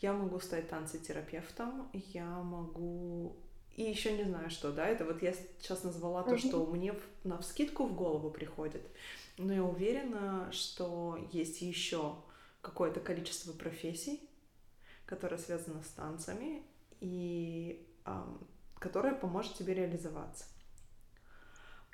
[0.00, 3.36] я могу стать танцетерапевтом, я могу
[3.74, 7.38] и еще не знаю, что, да, это вот я сейчас назвала то, что мне на
[7.38, 8.82] вскидку в голову приходит,
[9.36, 12.16] но я уверена, что есть еще
[12.60, 14.20] какое-то количество профессий,
[15.06, 16.64] которое связано с танцами.
[17.00, 18.48] И эм,
[18.78, 20.44] которое поможет тебе реализоваться.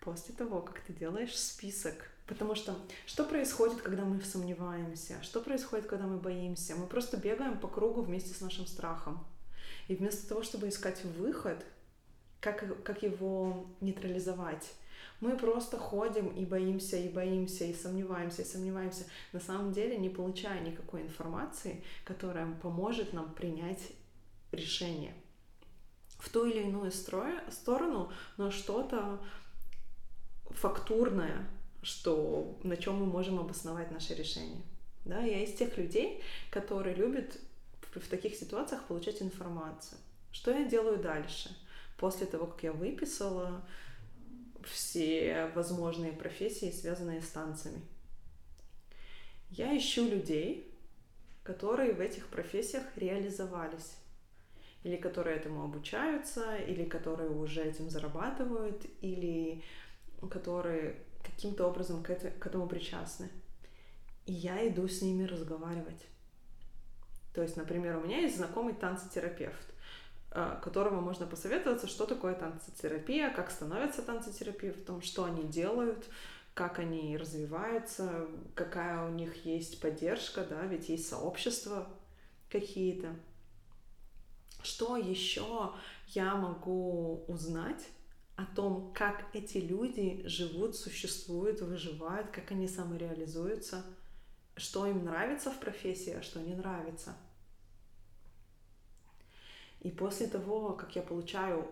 [0.03, 2.77] После того, как ты делаешь список, потому что
[3.07, 8.03] что происходит, когда мы сомневаемся, что происходит, когда мы боимся, мы просто бегаем по кругу
[8.03, 9.27] вместе с нашим страхом.
[9.89, 11.65] И вместо того, чтобы искать выход,
[12.41, 14.75] как, как его нейтрализовать.
[15.21, 20.11] Мы просто ходим и боимся, и боимся, и сомневаемся, и сомневаемся, на самом деле не
[20.11, 23.81] получая никакой информации, которая поможет нам принять
[24.53, 25.15] решение
[26.25, 29.21] в ту или иную строя, сторону, но что-то
[30.51, 31.47] фактурное,
[31.83, 34.63] что, на чем мы можем обосновать наше решение.
[35.05, 37.39] Да, я из тех людей, которые любят
[37.95, 39.99] в таких ситуациях получать информацию.
[40.33, 41.55] Что я делаю дальше?
[41.97, 43.67] после того, как я выписала
[44.63, 47.81] все возможные профессии, связанные с танцами.
[49.51, 50.75] Я ищу людей,
[51.43, 53.97] которые в этих профессиях реализовались,
[54.85, 59.63] или которые этому обучаются, или которые уже этим зарабатывают, или
[60.31, 63.29] которые каким-то образом к, это, к этому причастны.
[64.27, 66.07] И я иду с ними разговаривать.
[67.35, 69.75] То есть, например, у меня есть знакомый танцотерапевт.
[70.37, 76.09] А, которому можно посоветоваться, что такое танцотерапия, как становятся танцотерапевтом, что они делают,
[76.55, 78.27] как они развиваются,
[78.57, 81.87] какая у них есть поддержка, да, ведь есть сообщества
[82.51, 83.15] какие-то.
[84.65, 85.73] Что еще
[86.09, 87.87] я могу узнать
[88.35, 93.85] о том, как эти люди живут, существуют, выживают, как они самореализуются,
[94.57, 97.17] что им нравится в профессии, а что не нравится–
[99.85, 101.71] и после того, как я получаю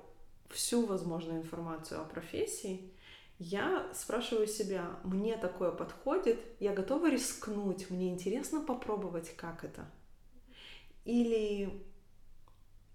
[0.51, 2.93] всю возможную информацию о профессии,
[3.39, 9.91] я спрашиваю себя, мне такое подходит, я готова рискнуть, мне интересно попробовать, как это.
[11.07, 11.83] Или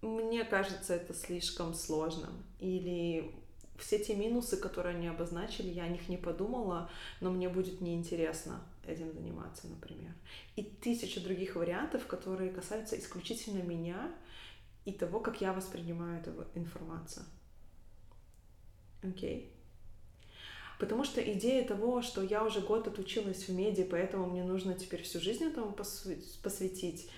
[0.02, 3.34] мне кажется это слишком сложным, или
[3.78, 6.90] все те минусы, которые они обозначили, я о них не подумала,
[7.20, 10.12] но мне будет неинтересно этим заниматься, например.
[10.56, 14.12] И тысяча других вариантов, которые касаются исключительно меня,
[14.84, 17.24] и того, как я воспринимаю эту информацию.
[19.02, 19.52] Окей?
[19.52, 19.58] Okay?
[20.78, 25.02] Потому что идея того, что я уже год отучилась в меди, поэтому мне нужно теперь
[25.02, 27.10] всю жизнь этому посвятить,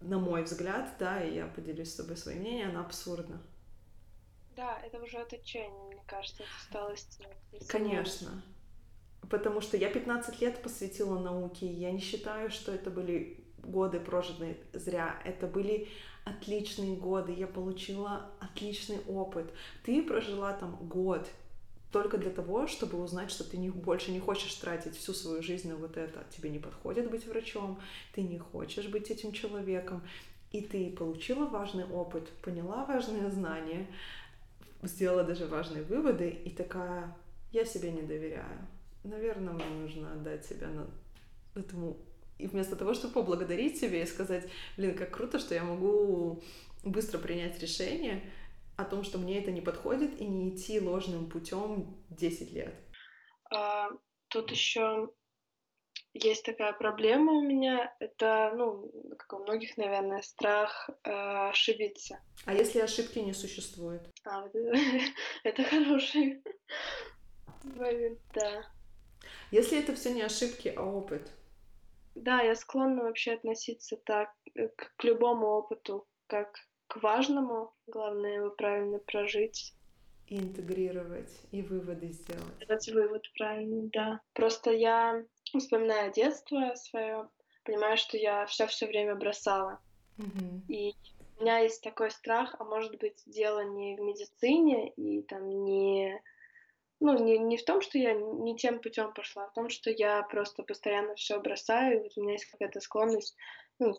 [0.00, 3.40] на мой взгляд, да, и я поделюсь с тобой своим мнением, она абсурдна.
[4.56, 6.52] Да, это уже от отчаяния, мне кажется, это
[6.86, 7.20] усталость.
[7.68, 8.42] Конечно.
[9.28, 13.98] Потому что я 15 лет посвятила науке, и я не считаю, что это были годы
[13.98, 15.20] прожитые зря.
[15.24, 15.88] Это были
[16.24, 19.52] отличные годы, я получила отличный опыт.
[19.84, 21.28] Ты прожила там год
[21.94, 25.68] только для того, чтобы узнать, что ты не, больше не хочешь тратить всю свою жизнь
[25.68, 26.24] на вот это.
[26.36, 27.80] Тебе не подходит быть врачом,
[28.12, 30.02] ты не хочешь быть этим человеком.
[30.50, 33.86] И ты получила важный опыт, поняла важные знания,
[34.82, 37.16] сделала даже важные выводы и такая,
[37.52, 38.66] я себе не доверяю.
[39.04, 40.88] Наверное, мне нужно отдать себя на
[41.54, 41.96] этому
[42.38, 46.42] и вместо того, чтобы поблагодарить себе и сказать, блин, как круто, что я могу
[46.82, 48.20] быстро принять решение
[48.76, 52.74] о том, что мне это не подходит, и не идти ложным путем 10 лет.
[53.50, 53.90] А,
[54.28, 55.10] тут еще
[56.12, 61.10] есть такая проблема у меня, это, ну, как у многих, наверное, страх э,
[61.50, 62.20] ошибиться.
[62.44, 64.02] А если ошибки не существует?
[64.24, 64.46] А,
[65.44, 66.42] это, хороший
[67.62, 68.64] момент, да.
[69.50, 71.30] Если это все не ошибки, а опыт,
[72.14, 76.56] да, я склонна вообще относиться так э, к любому опыту, как
[76.88, 77.72] к важному.
[77.86, 79.74] Главное его правильно прожить.
[80.26, 82.54] И интегрировать, и выводы сделать.
[82.62, 84.20] Сделать вывод правильный, да.
[84.32, 87.28] Просто я вспоминаю детство свое,
[87.64, 89.80] понимаю, что я все все время бросала.
[90.18, 90.62] Угу.
[90.68, 90.94] И
[91.38, 96.20] у меня есть такой страх, а может быть, дело не в медицине и там не
[97.00, 99.90] ну, не, не в том, что я не тем путем пошла, а в том, что
[99.90, 103.36] я просто постоянно все бросаю, и вот у меня есть какая-то склонность,
[103.78, 103.98] ну,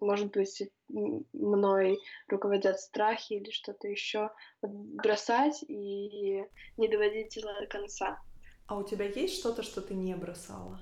[0.00, 1.98] может быть, мной
[2.28, 4.30] руководят страхи или что-то еще,
[4.62, 6.44] бросать и
[6.76, 8.20] не доводить дела до конца.
[8.66, 10.80] А у тебя есть что-то, что ты не бросала?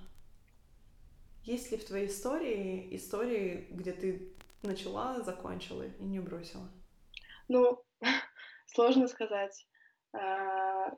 [1.44, 6.68] Есть ли в твоей истории истории, где ты начала, закончила и не бросила?
[7.48, 7.82] Ну,
[8.66, 9.66] сложно сказать.
[10.12, 10.96] А,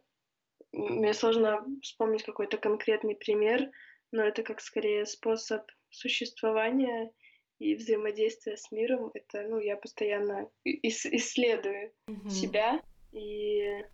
[0.72, 3.70] мне сложно вспомнить какой-то конкретный пример,
[4.12, 7.12] но это как скорее способ существования
[7.58, 9.10] и взаимодействия с миром.
[9.14, 12.30] Это, ну, я постоянно исследую mm-hmm.
[12.30, 12.82] себя
[13.12, 13.84] и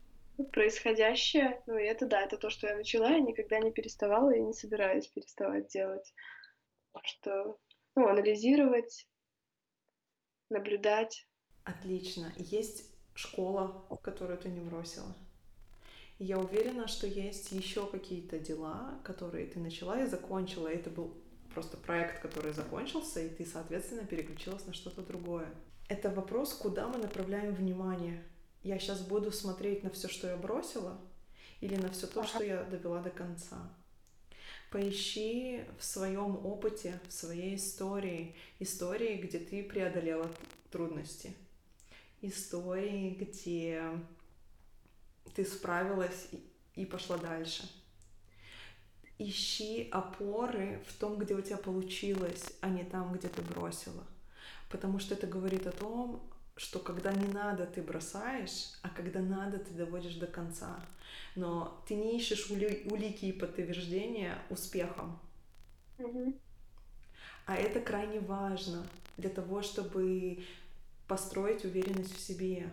[0.52, 1.62] происходящее.
[1.66, 4.52] Ну, и это да, это то, что я начала, и никогда не переставала и не
[4.52, 6.14] собираюсь переставать делать.
[7.04, 7.58] Что,
[7.94, 9.06] ну, анализировать,
[10.50, 11.26] наблюдать.
[11.64, 12.32] Отлично.
[12.36, 15.14] Есть школа, которую ты не бросила?
[16.18, 20.68] Я уверена, что есть еще какие-то дела, которые ты начала и закончила.
[20.68, 21.14] Это был
[21.54, 25.48] просто проект, который закончился, и ты, соответственно, переключилась на что-то другое.
[25.88, 28.22] Это вопрос, куда мы направляем внимание.
[28.62, 30.98] Я сейчас буду смотреть на все, что я бросила,
[31.60, 33.70] или на все то, что я довела до конца.
[34.70, 40.30] Поищи в своем опыте, в своей истории, истории, где ты преодолела
[40.70, 41.34] трудности,
[42.22, 43.82] истории, где
[45.34, 46.28] ты справилась
[46.76, 47.68] и пошла дальше.
[49.22, 54.02] Ищи опоры в том, где у тебя получилось, а не там, где ты бросила.
[54.70, 56.22] Потому что это говорит о том,
[56.56, 60.80] что когда не надо, ты бросаешь, а когда надо, ты доводишь до конца.
[61.36, 65.18] Но ты не ищешь ули- улики и подтверждения успехом.
[65.98, 66.40] Mm-hmm.
[67.44, 68.86] А это крайне важно
[69.18, 70.46] для того, чтобы
[71.06, 72.70] построить уверенность в себе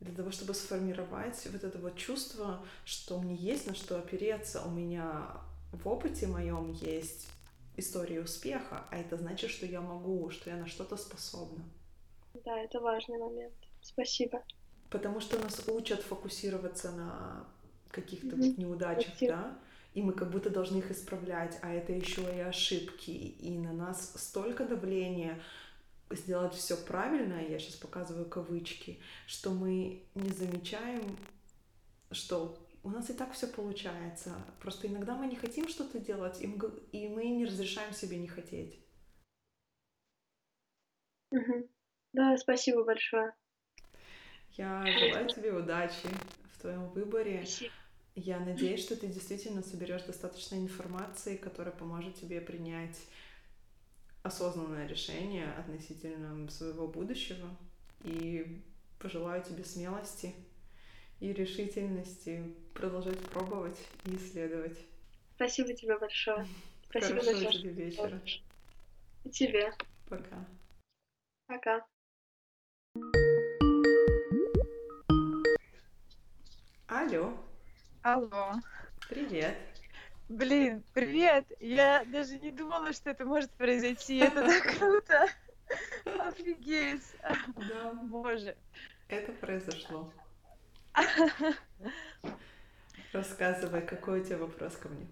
[0.00, 4.70] для того, чтобы сформировать вот это вот чувство, что мне есть на что опереться, у
[4.70, 5.42] меня
[5.72, 7.28] в опыте моем есть
[7.76, 11.64] история успеха, а это значит, что я могу, что я на что-то способна.
[12.44, 13.54] Да, это важный момент.
[13.80, 14.42] Спасибо.
[14.90, 17.46] Потому что нас учат фокусироваться на
[17.90, 18.48] каких-то mm-hmm.
[18.48, 19.32] вот неудачах, Спасибо.
[19.32, 19.58] да,
[19.94, 24.12] и мы как будто должны их исправлять, а это еще и ошибки, и на нас
[24.16, 25.40] столько давления,
[26.10, 31.16] сделать все правильно, я сейчас показываю кавычки, что мы не замечаем,
[32.10, 34.34] что у нас и так все получается.
[34.60, 36.46] Просто иногда мы не хотим что-то делать, и
[37.08, 38.80] мы, не разрешаем себе не хотеть.
[41.30, 41.68] Угу.
[42.12, 43.34] Да, спасибо большое.
[44.52, 46.08] Я желаю тебе удачи
[46.54, 47.44] в твоем выборе.
[47.44, 47.72] Спасибо.
[48.14, 52.98] Я надеюсь, что ты действительно соберешь достаточно информации, которая поможет тебе принять
[54.24, 57.48] осознанное решение относительно своего будущего.
[58.02, 58.60] И
[58.98, 60.34] пожелаю тебе смелости
[61.20, 64.78] и решительности продолжать пробовать и исследовать.
[65.34, 66.46] Спасибо тебе большое.
[66.88, 68.20] Спасибо Хорошего тебе вечера.
[69.24, 69.72] И тебе.
[70.08, 70.46] Пока.
[71.46, 71.86] Пока.
[76.86, 77.36] Алло.
[78.02, 78.52] Алло.
[79.08, 79.56] Привет.
[80.28, 81.46] Блин, привет!
[81.58, 84.18] Я даже не думала, что это может произойти.
[84.18, 85.26] Это так круто!
[86.04, 87.02] Офигеть!
[87.22, 87.94] Да.
[88.04, 88.56] Боже.
[89.08, 90.12] Это произошло.
[93.12, 95.06] Рассказывай, какой у тебя вопрос ко мне?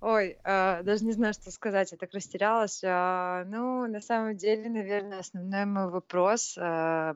[0.00, 2.82] Ой, э, даже не знаю, что сказать, я так растерялась.
[2.82, 7.14] Э, ну, на самом деле, наверное, основной мой вопрос э,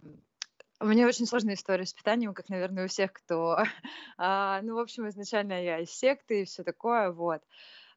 [0.80, 3.58] у меня очень сложная история с питанием, как, наверное, у всех, кто...
[4.16, 7.42] а, ну, в общем, изначально я из секты и все такое, вот.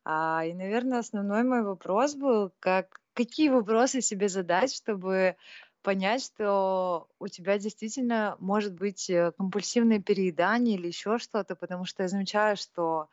[0.03, 5.35] А, и, наверное, основной мой вопрос был, как, какие вопросы себе задать, чтобы
[5.81, 12.03] понять, что у тебя действительно может быть э, компульсивное переедание или еще что-то, потому что
[12.03, 13.09] я замечаю, что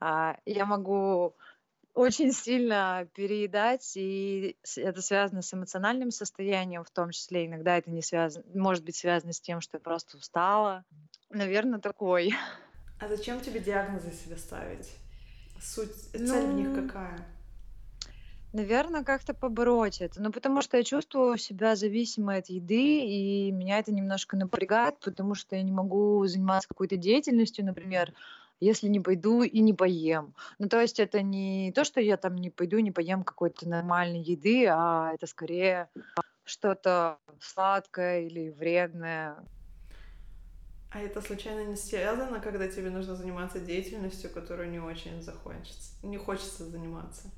[0.00, 1.34] а, я могу
[1.94, 8.02] очень сильно переедать, и это связано с эмоциональным состоянием, в том числе иногда это не
[8.02, 10.84] связано, может быть связано с тем, что я просто устала.
[11.30, 12.32] Наверное, такой.
[13.00, 14.90] А зачем тебе диагнозы себе ставить?
[15.60, 17.39] Суть, цель ну, в них ну, какая?
[18.52, 20.20] Наверное, как-то побороть это.
[20.20, 25.34] Ну, потому что я чувствую себя зависимой от еды, и меня это немножко напрягает, потому
[25.36, 28.12] что я не могу заниматься какой-то деятельностью, например,
[28.58, 30.34] если не пойду и не поем.
[30.58, 34.20] Ну, то есть это не то, что я там не пойду не поем какой-то нормальной
[34.20, 35.88] еды, а это скорее
[36.44, 39.36] что-то сладкое или вредное.
[40.90, 46.18] А это случайно не связано, когда тебе нужно заниматься деятельностью, которую не очень захочется, не
[46.18, 47.30] хочется заниматься?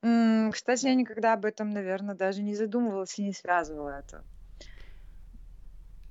[0.00, 4.24] Кстати, я никогда об этом, наверное, даже не задумывалась и не связывала это,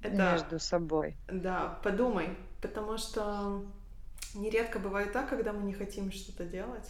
[0.02, 1.18] это между собой.
[1.28, 3.64] Да, подумай, потому что
[4.36, 6.88] Нередко бывает так, когда мы не хотим что-то делать.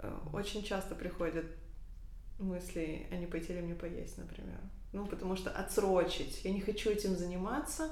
[0.00, 1.46] Э, очень часто приходят
[2.38, 4.58] мыслей, а не пойти ли мне поесть, например.
[4.92, 6.44] Ну, потому что отсрочить.
[6.44, 7.90] Я не хочу этим заниматься.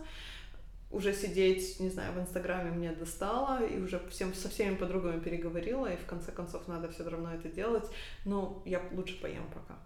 [0.90, 5.86] Уже сидеть, не знаю, в Инстаграме мне достало, и уже всем, со всеми подругами переговорила,
[5.86, 7.88] и в конце концов надо все равно это делать.
[8.24, 9.78] Но я лучше поем пока.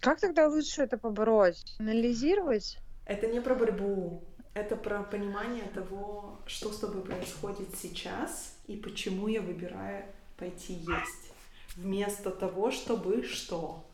[0.00, 1.64] Как тогда лучше это побороть?
[1.78, 2.78] Анализировать?
[3.06, 4.22] Это не про борьбу,
[4.54, 10.04] это про понимание того, что с тобой происходит сейчас и почему я выбираю
[10.36, 11.32] пойти есть,
[11.76, 13.84] вместо того, чтобы что.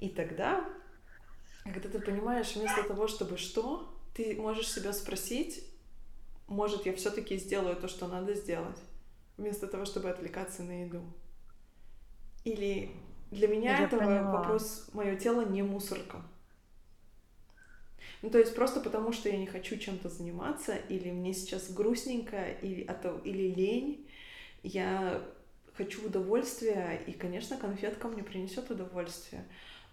[0.00, 0.64] И тогда,
[1.64, 5.64] когда ты понимаешь, вместо того, чтобы что, ты можешь себя спросить,
[6.46, 8.78] может, я все-таки сделаю то, что надо сделать,
[9.36, 11.02] вместо того, чтобы отвлекаться на еду.
[12.44, 12.90] Или
[13.30, 14.38] для меня Я это поняла.
[14.38, 16.22] вопрос, мое тело не мусорка.
[18.22, 22.50] Ну, то есть просто потому, что я не хочу чем-то заниматься, или мне сейчас грустненько,
[22.62, 24.08] или, а то- или лень,
[24.62, 25.22] я
[25.74, 29.44] хочу удовольствия, и, конечно, конфетка мне принесет удовольствие,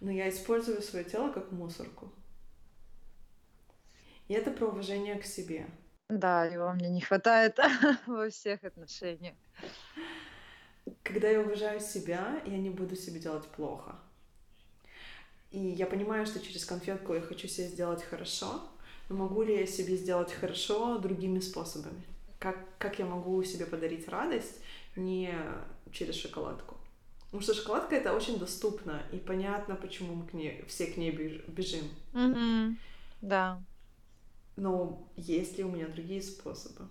[0.02, 2.12] но я использую свое тело как мусорку.
[4.28, 5.66] И это про уважение к себе.
[6.08, 7.58] Да, его мне не хватает
[8.06, 9.36] во всех отношениях.
[11.04, 13.94] Когда я уважаю себя, я не буду себе делать плохо.
[15.52, 18.60] И я понимаю, что через конфетку я хочу себе сделать хорошо,
[19.08, 22.02] но могу ли я себе сделать хорошо другими способами?
[22.40, 24.60] Как, как я могу себе подарить радость
[24.96, 25.32] не
[25.92, 26.71] через шоколадку?
[27.32, 31.10] Потому что шоколадка это очень доступно, и понятно, почему мы к ней, все к ней
[31.10, 31.88] беж- бежим.
[32.12, 32.78] Мгм.
[33.22, 33.62] Да.
[34.56, 36.90] Но есть ли у меня другие способы?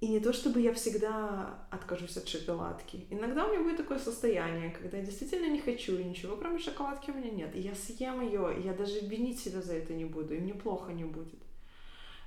[0.00, 3.04] И не то, чтобы я всегда откажусь от шоколадки.
[3.10, 7.10] Иногда у меня будет такое состояние, когда я действительно не хочу, и ничего кроме шоколадки
[7.10, 7.54] у меня нет.
[7.54, 10.54] И я съем ее, и я даже винить себя за это не буду, и мне
[10.54, 11.42] плохо не будет.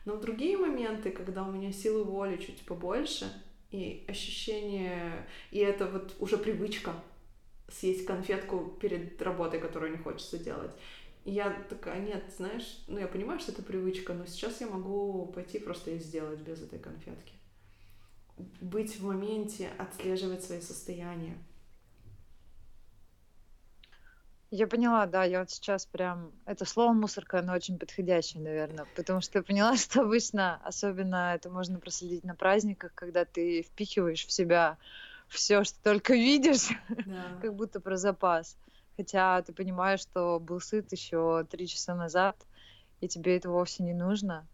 [0.05, 3.33] Но в другие моменты, когда у меня силы воли чуть побольше,
[3.71, 6.93] и ощущение, и это вот уже привычка
[7.69, 10.71] съесть конфетку перед работой, которую не хочется делать.
[11.23, 15.27] И я такая, нет, знаешь, ну я понимаю, что это привычка, но сейчас я могу
[15.27, 17.33] пойти просто и сделать без этой конфетки.
[18.59, 21.37] Быть в моменте, отслеживать свои состояния.
[24.53, 26.33] Я поняла, да, я вот сейчас прям...
[26.45, 31.49] Это слово «мусорка», оно очень подходящее, наверное, потому что я поняла, что обычно, особенно это
[31.49, 34.77] можно проследить на праздниках, когда ты впихиваешь в себя
[35.29, 36.67] все, что только видишь,
[37.05, 37.37] Да.
[37.41, 38.57] как будто про запас.
[38.97, 42.35] Хотя ты понимаешь, что был сыт еще три часа назад,
[42.99, 44.45] и тебе это вовсе не нужно.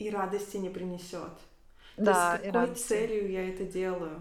[0.00, 1.30] И радости не принесет.
[1.96, 2.88] Да, То и есть с какой радости.
[2.88, 4.20] целью я это делаю?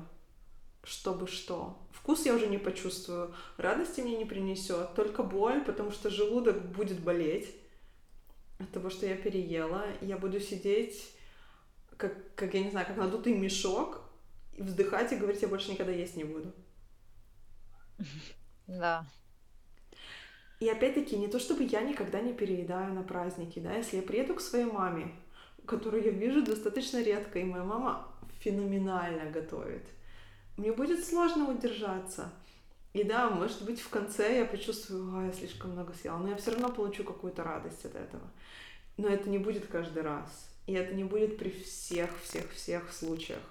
[0.84, 1.76] Чтобы что?
[2.10, 7.00] Вкус я уже не почувствую, радости мне не принесет, только боль, потому что желудок будет
[7.02, 7.56] болеть
[8.58, 9.86] от того, что я переела.
[10.02, 11.14] Я буду сидеть,
[11.98, 14.02] как, как я не знаю, как надутый мешок,
[14.58, 16.52] и вздыхать и говорить, я больше никогда есть не буду.
[18.66, 19.06] Да.
[20.60, 24.34] И опять-таки, не то чтобы я никогда не переедаю на праздники, да, если я приеду
[24.34, 25.12] к своей маме,
[25.68, 28.08] которую я вижу достаточно редко, и моя мама
[28.40, 29.84] феноменально готовит,
[30.60, 32.30] мне будет сложно удержаться.
[32.94, 36.36] И да, может быть, в конце я почувствую, а, я слишком много съела, но я
[36.36, 38.28] все равно получу какую-то радость от этого.
[38.98, 40.50] Но это не будет каждый раз.
[40.68, 43.42] И это не будет при всех-всех-всех случаях.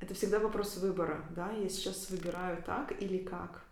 [0.00, 3.64] Это всегда вопрос выбора, да, я сейчас выбираю так или как.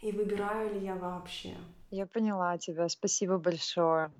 [0.00, 1.56] И выбираю ли я вообще?
[1.90, 2.88] Я поняла тебя.
[2.88, 4.10] Спасибо большое.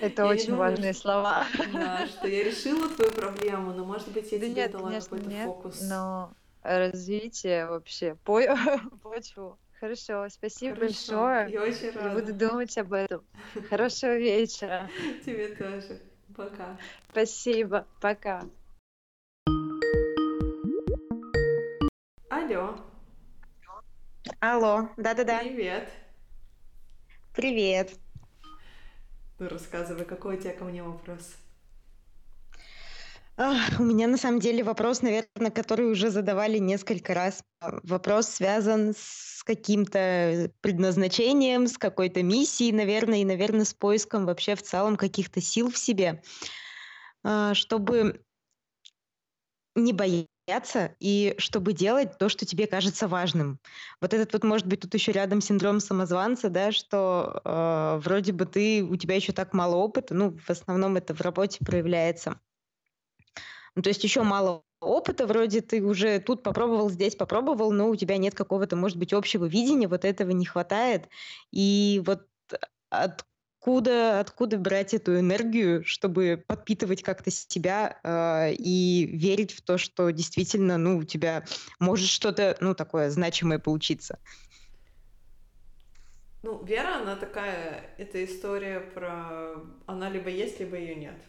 [0.00, 1.46] Это Я очень важные что- слова.
[1.72, 5.30] Да, что я решила твою проблему, но может быть я Да тебе нет, дала какой-то
[5.44, 5.80] фокус.
[5.82, 8.40] но развитие вообще, по-
[9.02, 9.58] почву.
[9.78, 11.50] Хорошо, спасибо Хорошо, большое.
[11.52, 12.32] Я очень Я буду рада.
[12.48, 13.24] думать об этом.
[13.70, 14.90] Хорошего вечера.
[15.24, 16.00] Тебе тоже.
[16.36, 16.76] Пока.
[17.10, 17.86] Спасибо.
[18.00, 18.42] Пока.
[22.28, 22.76] Алло,
[24.40, 25.88] Алло, да-да-да, привет.
[27.34, 27.92] привет.
[29.40, 31.34] Ну рассказывай, какой у тебя ко мне вопрос?
[33.78, 37.42] У меня на самом деле вопрос, наверное, который уже задавали несколько раз.
[37.62, 44.62] Вопрос связан с каким-то предназначением, с какой-то миссией, наверное, и, наверное, с поиском вообще в
[44.62, 46.22] целом каких-то сил в себе,
[47.24, 48.22] а, чтобы
[49.74, 50.28] не бояться
[51.00, 53.58] и чтобы делать то, что тебе кажется важным.
[54.00, 58.46] Вот этот вот, может быть, тут еще рядом синдром самозванца, да, что э, вроде бы
[58.46, 62.40] ты, у тебя еще так мало опыта, ну, в основном это в работе проявляется.
[63.76, 67.96] Ну, то есть еще мало опыта, вроде ты уже тут попробовал, здесь попробовал, но у
[67.96, 71.08] тебя нет какого-то, может быть, общего видения, вот этого не хватает.
[71.52, 72.26] И вот
[73.60, 80.08] откуда, откуда брать эту энергию, чтобы подпитывать как-то себя э, и верить в то, что
[80.10, 81.44] действительно, ну, у тебя
[81.78, 84.18] может что-то, ну, такое значимое получиться.
[86.42, 89.56] Ну, вера, она такая, это история про...
[89.86, 91.20] Она либо есть, либо ее нет.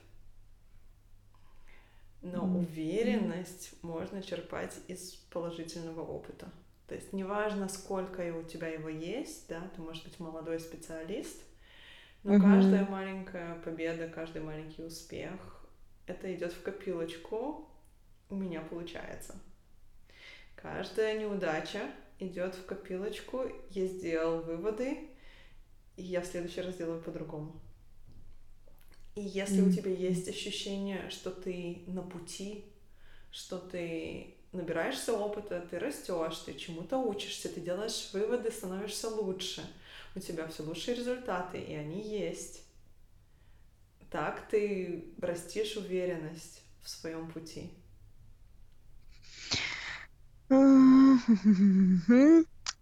[2.22, 2.60] Но mm-hmm.
[2.60, 6.50] уверенность можно черпать из положительного опыта.
[6.88, 11.42] То есть неважно, сколько у тебя его есть, да, ты можешь быть молодой специалист,
[12.24, 12.42] но mm-hmm.
[12.42, 15.32] каждая маленькая победа, каждый маленький успех,
[16.06, 17.68] это идет в копилочку,
[18.30, 19.36] у меня получается.
[20.56, 21.90] Каждая неудача
[22.20, 25.10] идет в копилочку, я сделал выводы,
[25.98, 27.60] и я в следующий раз сделаю по-другому.
[29.16, 29.70] И если mm-hmm.
[29.70, 32.66] у тебя есть ощущение, что ты на пути,
[33.32, 39.64] что ты набираешься опыта, ты растешь, ты чему-то учишься, ты делаешь выводы, становишься лучше,
[40.16, 42.64] у тебя все лучшие результаты, и они есть.
[44.10, 47.72] Так ты растишь уверенность в своем пути.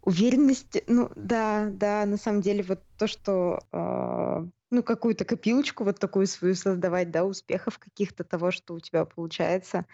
[0.01, 5.99] Уверенность, ну да, да, на самом деле вот то, что э, ну какую-то копилочку вот
[5.99, 9.85] такую свою создавать, да, успехов каких-то того, что у тебя получается,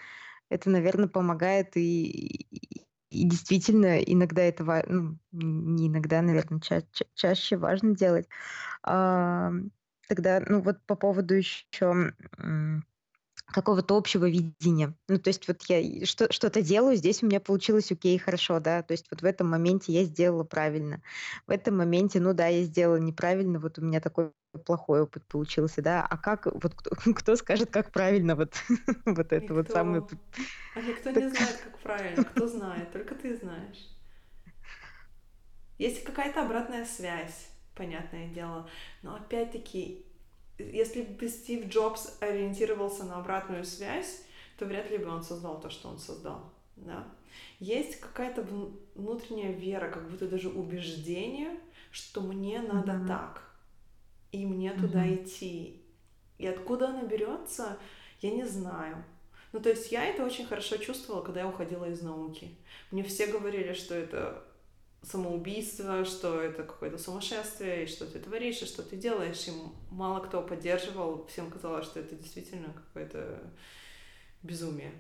[0.50, 2.85] это, наверное, помогает и, и,
[3.16, 8.28] и действительно иногда это, ну, не иногда, наверное, ча ча чаще важно делать.
[8.84, 9.52] А,
[10.10, 12.14] тогда, ну вот по поводу еще
[13.48, 14.96] какого-то общего видения.
[15.08, 18.82] Ну, то есть вот я что- что-то делаю, здесь у меня получилось окей, хорошо, да,
[18.84, 21.02] то есть вот в этом моменте я сделала правильно.
[21.48, 24.32] В этом моменте, ну да, я сделала неправильно, вот у меня такой
[24.66, 28.54] плохой опыт получился, да, а как, вот кто, кто скажет, как правильно вот,
[29.06, 30.04] вот это вот самое...
[30.76, 33.90] А никто не знает, как правильно, кто знает, только ты знаешь.
[35.78, 38.70] Есть какая-то обратная связь, понятное дело,
[39.02, 40.05] но опять-таки
[40.58, 44.24] если бы Стив Джобс ориентировался на обратную связь,
[44.58, 46.54] то вряд ли бы он создал то, что он создал.
[46.76, 47.08] Да?
[47.60, 48.46] Есть какая-то
[48.96, 51.60] внутренняя вера, как будто даже убеждение,
[51.92, 53.08] что мне надо mm-hmm.
[53.08, 53.44] так,
[54.32, 54.82] и мне mm-hmm.
[54.82, 55.82] туда идти.
[56.38, 57.78] И откуда она берется,
[58.22, 59.04] я не знаю.
[59.54, 62.56] Ну, то есть я это очень хорошо чувствовала, когда я уходила из науки.
[62.92, 64.44] Мне все говорили, что это
[65.06, 69.48] самоубийство, что это какое-то сумасшествие, и что ты творишь, и что ты делаешь.
[69.48, 69.52] И
[69.92, 73.40] мало кто поддерживал, всем казалось, что это действительно какое-то
[74.42, 74.92] безумие.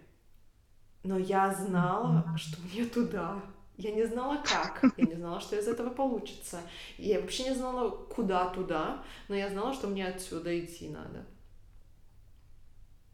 [1.03, 3.41] Но я знала, что мне туда.
[3.77, 6.61] Я не знала как, я не знала, что из этого получится.
[6.98, 11.26] Я вообще не знала, куда туда, но я знала, что мне отсюда идти надо.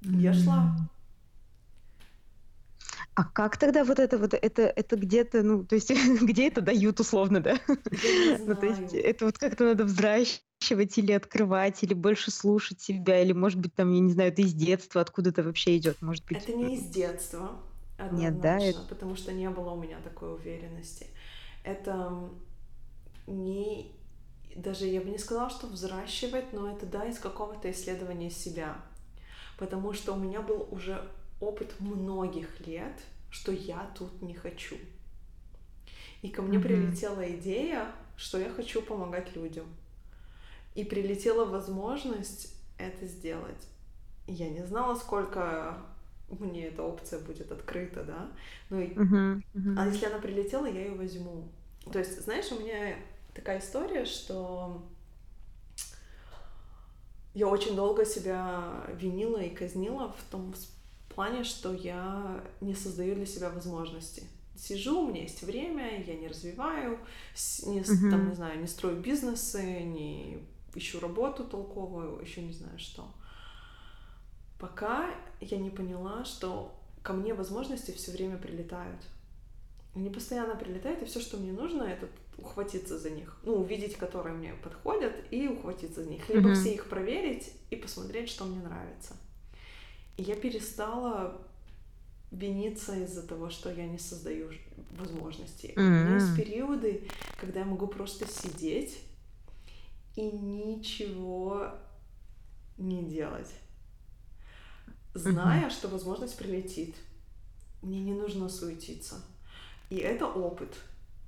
[0.01, 0.75] Я шла.
[3.21, 5.91] А как тогда вот это вот, это, это где-то, ну, то есть
[6.21, 7.59] где это дают условно, да?
[7.67, 13.33] Ну, то есть это вот как-то надо взращивать или открывать, или больше слушать себя, или,
[13.33, 16.39] может быть, там, я не знаю, это из детства, откуда это вообще идет, может быть?
[16.39, 17.59] Это не из детства,
[18.11, 18.57] Нет, да?
[18.59, 18.81] Это...
[18.89, 21.07] потому что не было у меня такой уверенности.
[21.63, 22.29] Это
[23.27, 23.91] не...
[24.55, 28.77] Даже я бы не сказала, что взращивать, но это, да, из какого-то исследования себя.
[29.57, 31.07] Потому что у меня был уже
[31.41, 34.75] опыт многих лет, что я тут не хочу.
[36.21, 36.61] И ко мне mm-hmm.
[36.61, 39.65] прилетела идея, что я хочу помогать людям.
[40.75, 43.67] И прилетела возможность это сделать.
[44.27, 45.77] Я не знала, сколько
[46.29, 48.31] мне эта опция будет открыта, да.
[48.69, 49.75] Ну, uh-huh, uh-huh.
[49.77, 51.49] а если она прилетела, я ее возьму.
[51.91, 52.95] То есть, знаешь, у меня
[53.33, 54.81] такая история, что
[57.33, 60.53] я очень долго себя винила и казнила в том
[61.11, 64.23] в плане, что я не создаю для себя возможности.
[64.55, 66.99] Сижу, у меня есть время, я не развиваю,
[67.65, 68.09] не, uh-huh.
[68.09, 70.39] там, не знаю, не строю бизнесы, не
[70.73, 73.11] ищу работу толковую, еще не знаю что.
[74.57, 75.09] Пока
[75.41, 79.01] я не поняла, что ко мне возможности все время прилетают.
[79.95, 82.07] Они постоянно прилетают, и все, что мне нужно, это
[82.37, 83.37] ухватиться за них.
[83.43, 86.29] Ну, увидеть, которые мне подходят, и ухватиться за них.
[86.29, 86.55] Либо mm-hmm.
[86.55, 89.15] все их проверить и посмотреть, что мне нравится.
[90.21, 91.41] Я перестала
[92.29, 94.51] виниться из-за того, что я не создаю
[94.91, 95.73] возможностей.
[95.75, 95.81] Mm-hmm.
[95.81, 97.07] У меня есть периоды,
[97.39, 98.99] когда я могу просто сидеть
[100.15, 101.71] и ничего
[102.77, 103.49] не делать,
[105.15, 105.71] зная, mm-hmm.
[105.71, 106.95] что возможность прилетит.
[107.81, 109.15] Мне не нужно суетиться.
[109.89, 110.75] И это опыт.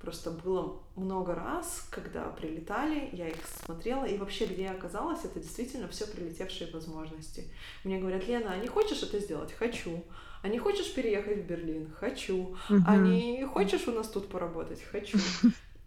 [0.04, 5.40] Просто было много раз, когда прилетали, я их смотрела, и вообще, где я оказалась, это
[5.40, 7.50] действительно все прилетевшие возможности.
[7.84, 9.54] Мне говорят, Лена, а не хочешь это сделать?
[9.54, 10.04] Хочу.
[10.42, 11.90] А не хочешь переехать в Берлин?
[11.98, 12.54] Хочу.
[12.86, 14.82] А не хочешь у нас тут поработать?
[14.82, 15.18] Хочу.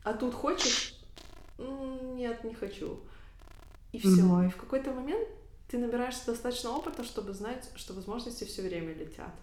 [0.03, 0.95] А тут хочешь?
[1.59, 2.99] Нет, не хочу.
[3.91, 4.45] И все.
[4.45, 5.27] И в какой-то момент
[5.67, 9.35] ты набираешь достаточно опыта, чтобы знать, что возможности все время летят.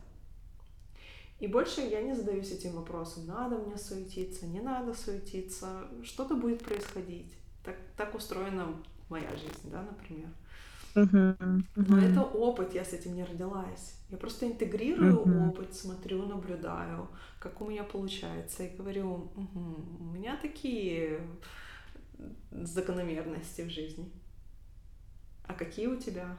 [1.40, 6.64] И больше я не задаюсь этим вопросом, надо мне суетиться, не надо суетиться, что-то будет
[6.64, 7.34] происходить.
[7.64, 8.68] Так, так устроена
[9.08, 10.28] моя жизнь, да, например.
[10.94, 11.62] Uh-huh, uh-huh.
[11.74, 13.98] Но это опыт, я с этим не родилась.
[14.10, 15.48] Я просто интегрирую uh-huh.
[15.48, 17.08] опыт, смотрю, наблюдаю,
[17.40, 21.20] как у меня получается, и говорю, угу, у меня такие
[22.52, 24.10] закономерности в жизни.
[25.46, 26.38] А какие у тебя?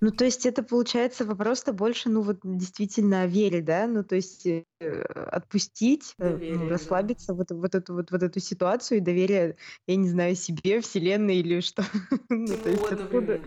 [0.00, 3.86] Ну, то есть это получается вопрос-то больше, ну, вот действительно о вере, да?
[3.86, 6.68] Ну, то есть э, отпустить, э, ну, Доверие, да.
[6.68, 9.56] расслабиться, вот, вот, эту, вот, вот эту ситуацию и доверие,
[9.86, 11.84] я не знаю, себе, вселенной или что.
[12.28, 13.40] Ну, то есть откуда,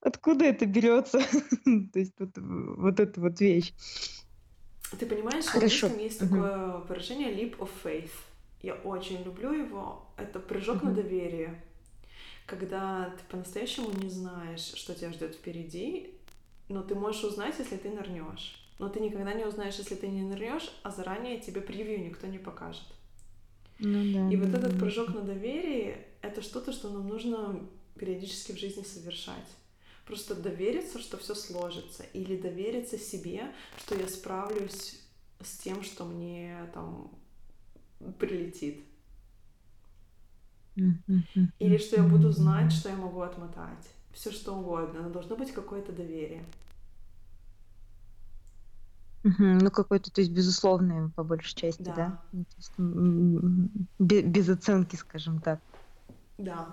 [0.00, 1.20] откуда это берется?
[1.92, 3.72] То есть вот, вот эта вот вещь.
[4.98, 5.86] Ты понимаешь, в Хорошо.
[5.86, 8.10] английском есть такое выражение leap of faith.
[8.60, 10.06] Я очень люблю его.
[10.16, 11.62] Это прыжок на доверие.
[12.52, 16.10] Когда ты по-настоящему не знаешь, что тебя ждет впереди,
[16.68, 18.68] но ты можешь узнать, если ты нырнешь.
[18.78, 22.36] Но ты никогда не узнаешь, если ты не нырнешь, а заранее тебе превью никто не
[22.36, 22.84] покажет.
[23.78, 27.58] Ну да, И вот да, этот прыжок на доверие— это что-то, что нам нужно
[27.98, 29.48] периодически в жизни совершать.
[30.04, 35.00] Просто довериться, что все сложится, или довериться себе, что я справлюсь
[35.40, 37.10] с тем, что мне там
[38.18, 38.84] прилетит.
[41.58, 43.88] Или что я буду знать, что я могу отмотать.
[44.12, 46.44] Все что угодно, но должно быть какое-то доверие.
[49.24, 52.18] Ну, какой-то, то есть, безусловное, по большей части, да?
[52.32, 52.44] Да,
[52.76, 53.68] Ну,
[54.00, 55.60] есть, без оценки, скажем так.
[56.38, 56.66] да.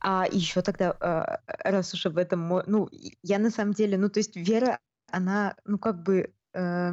[0.00, 2.88] А еще тогда, а, раз уж об этом, ну,
[3.22, 4.78] я на самом деле, ну, то есть, вера,
[5.10, 6.92] она, ну, как бы, э,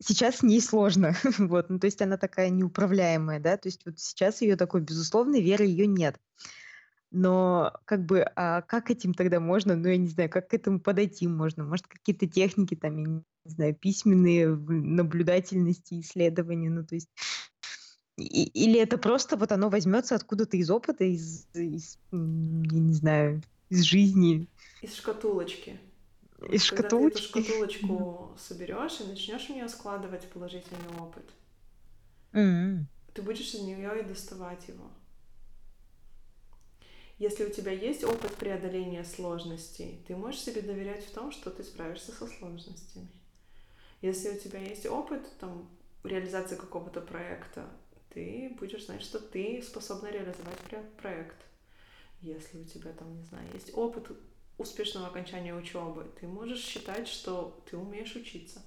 [0.00, 3.98] сейчас с ней сложно, вот, ну, то есть, она такая неуправляемая, да, то есть, вот
[3.98, 6.18] сейчас ее такой безусловной веры ее нет.
[7.12, 10.80] Но как бы, а как этим тогда можно, ну, я не знаю, как к этому
[10.80, 11.64] подойти можно?
[11.64, 17.08] Может, какие-то техники там, я не знаю, письменные, наблюдательности, исследования, ну, то есть,
[18.16, 23.82] или это просто вот оно возьмется откуда-то из опыта, из, из, я не знаю, из
[23.82, 24.48] жизни,
[24.82, 25.78] Из шкатулочки.
[26.50, 27.78] Из когда ты эту шкатулочки?
[27.78, 31.30] шкатулочку соберешь и начнешь в нее складывать положительный опыт,
[32.32, 34.90] М, ты будешь из нее и доставать его.
[37.18, 41.62] Если у тебя есть опыт преодоления сложностей, ты можешь себе доверять в том, что ты
[41.64, 43.08] справишься со сложностями.
[44.02, 45.68] Если у тебя есть опыт там,
[46.04, 47.68] реализации какого-то проекта,
[48.10, 50.58] ты будешь знать, что ты способна реализовать
[50.98, 51.36] проект.
[52.20, 54.10] Если у тебя там, не знаю, есть опыт
[54.58, 58.62] успешного окончания учебы, ты можешь считать, что ты умеешь учиться.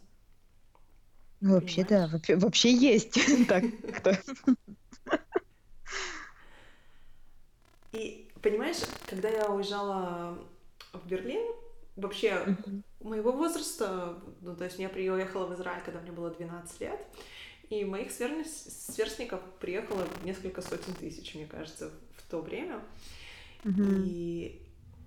[1.41, 3.17] Ну, вообще, да, вообще, вообще есть
[3.47, 4.19] так-то.
[7.93, 10.37] И понимаешь, когда я уезжала
[10.93, 11.45] в Берлин,
[11.95, 12.57] вообще
[12.99, 16.99] моего возраста, ну, то есть я приехала в Израиль, когда мне было 12 лет,
[17.69, 22.81] и моих сверстников приехало несколько сотен тысяч, мне кажется, в то время.
[23.65, 24.61] И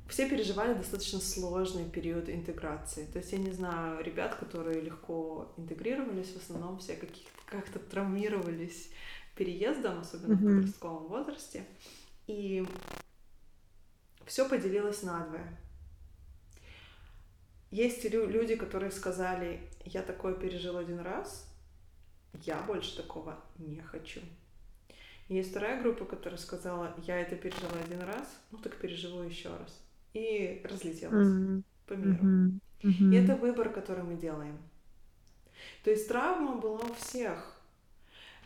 [0.09, 3.07] все переживали достаточно сложный период интеграции.
[3.07, 8.91] То есть я не знаю ребят, которые легко интегрировались, в основном все каких- как-то травмировались
[9.37, 10.57] переездом, особенно в Мгм.
[10.59, 11.65] подростковом возрасте.
[12.27, 12.67] И
[14.27, 15.59] все поделилось надвое.
[17.71, 21.49] Есть лю- люди, которые сказали, я такое пережил один раз,
[22.45, 24.21] я больше такого не хочу.
[25.29, 29.81] Есть вторая группа, которая сказала, я это пережила один раз, ну так переживу еще раз.
[30.15, 31.65] И разлетелась Мгм.
[31.87, 32.23] по миру.
[32.83, 33.13] Мгм.
[33.13, 34.59] И это выбор, который мы делаем.
[35.85, 37.49] То есть травма была у всех.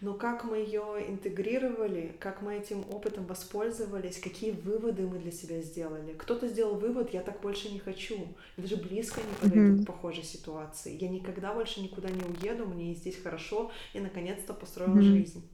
[0.03, 5.63] Но как мы ее интегрировали, как мы этим опытом воспользовались, какие выводы мы для себя
[5.63, 6.13] сделали.
[6.13, 8.29] Кто-то сделал вывод, я так больше не хочу.
[8.59, 9.85] Даже близко не подойду Мгм.
[9.85, 10.99] к похожей ситуации.
[11.01, 15.03] Я никогда больше никуда не уеду, мне здесь хорошо, и наконец-то построила Мгм.
[15.03, 15.49] жизнь.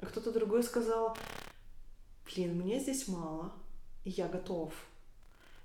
[0.00, 1.16] А кто-то другой сказал,
[2.24, 3.52] блин, мне здесь мало,
[4.04, 4.72] и я готов.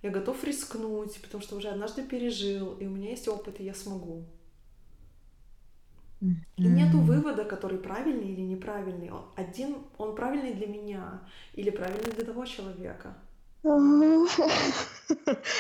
[0.04, 3.74] Я готов рискнуть, потому что уже однажды пережил, и у меня есть опыт, и я
[3.74, 4.26] смогу.
[6.58, 9.12] И нету вывода, который правильный или неправильный.
[9.12, 11.22] Он- Один, он правильный для меня
[11.54, 13.16] или правильный для того человека.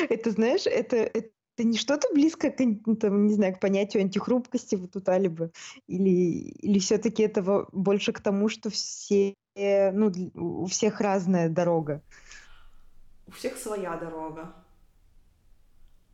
[0.09, 4.75] Это, знаешь, это, это не что-то близко к, ну, там, не знаю, к понятию антихрупкости
[4.75, 5.51] вот у Талиба?
[5.87, 12.01] Или, или все-таки это во- больше к тому, что все, ну, у всех разная дорога?
[13.27, 14.53] У всех своя дорога.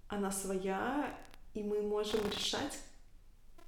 [0.08, 1.16] Она своя,
[1.54, 2.78] и мы можем решать,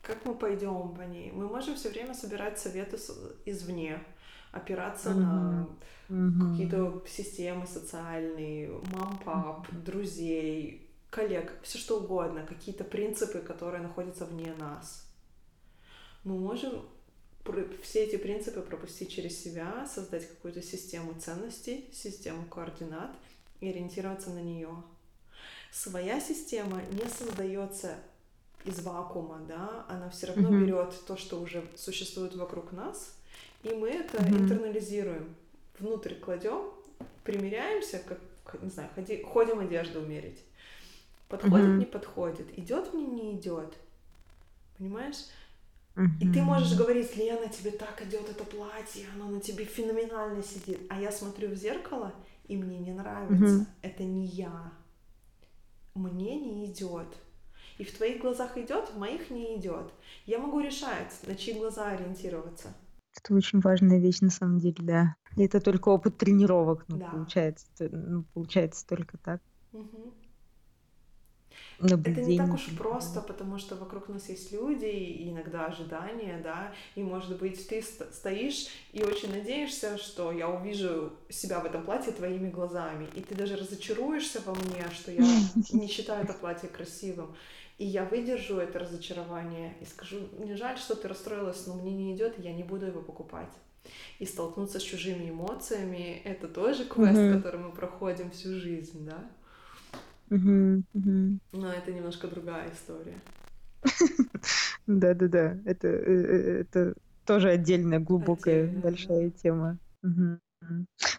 [0.01, 1.31] как мы пойдем по ней.
[1.31, 2.97] Мы можем все время собирать советы
[3.45, 4.03] извне,
[4.51, 5.21] опираться Мгм.
[5.21, 5.69] на
[6.09, 6.51] Мгм.
[6.51, 14.53] какие-то системы социальные, мам, пап, друзей, коллег, все что угодно, какие-то принципы, которые находятся вне
[14.55, 15.07] нас.
[16.23, 16.85] Мы можем
[17.83, 23.15] все эти принципы пропустить через себя, создать какую-то систему ценностей, систему координат
[23.65, 24.69] и ориентироваться на нее.
[25.71, 27.95] Своя система не создается
[28.63, 30.59] из вакуума, да, она все равно Мгм.
[30.65, 33.15] берет то, что уже существует вокруг нас,
[33.63, 34.43] и мы это Мгм.
[34.43, 35.35] интернализируем,
[35.79, 36.71] внутрь кладем,
[37.23, 40.39] примеряемся, как, не знаю, ходи, ходим одежду умерить.
[41.27, 41.79] Подходит, Мгм.
[41.79, 43.73] не подходит, идет мне, не идет.
[44.77, 45.17] Понимаешь?
[46.19, 50.79] И ты можешь говорить, Лена, тебе так идет это платье, оно на тебе феноменально сидит.
[50.89, 52.13] А я смотрю в зеркало,
[52.47, 53.33] и мне не нравится.
[53.33, 53.67] Мгм.
[53.81, 54.71] Это не я.
[55.93, 57.07] Мне не идет.
[57.77, 59.91] И в твоих глазах идет, в моих не идет.
[60.25, 62.73] Я могу решать, на чьи глаза ориентироваться.
[63.17, 65.15] Это очень важная вещь на самом деле, да.
[65.37, 67.09] И это только опыт тренировок, ну, Да.
[67.09, 69.41] получается, ну, получается только так.
[71.79, 72.01] Мгм.
[72.03, 76.73] Это не так уж просто, потому что вокруг нас есть люди и иногда ожидания, да,
[76.95, 81.83] и может быть ты ст- стоишь и очень надеешься, что я увижу себя в этом
[81.83, 85.23] платье твоими глазами, и ты даже разочаруешься во мне, что я
[85.73, 87.35] не считаю это платье красивым,
[87.77, 92.15] и я выдержу это разочарование и скажу, мне жаль, что ты расстроилась, но мне не
[92.15, 93.51] идет, я не буду его покупать.
[94.19, 97.41] И столкнуться с чужими эмоциями— это тоже квест, Мгм.
[97.41, 99.29] который мы проходим всю жизнь, да?
[100.29, 101.39] Мгм, мгм.
[101.53, 103.15] Но это немножко другая история.
[104.87, 106.93] Да-да-да, это, э, э, это
[107.25, 109.79] тоже отдельная глубокая Отдельно, большая тема.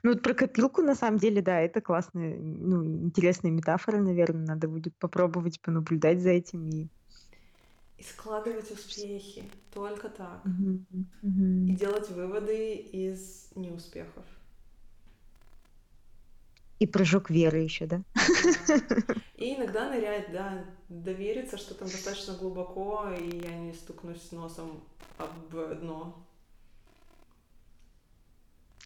[0.02, 4.68] Ну вот про копилку на самом деле, да, это классная, ну, интересная метафора, наверное, надо
[4.68, 6.88] будет попробовать понаблюдать за этим и
[7.98, 9.44] И складывать успехи.
[9.72, 10.44] Только так.
[10.44, 10.86] Мгм,
[11.66, 11.76] И мгм.
[11.76, 14.24] делать выводы из неуспехов.
[16.78, 18.02] И прыжок веры еще, да?
[19.36, 24.82] И иногда нырять, да, довериться, что там достаточно глубоко, и я не стукнусь носом
[25.16, 26.26] об дно.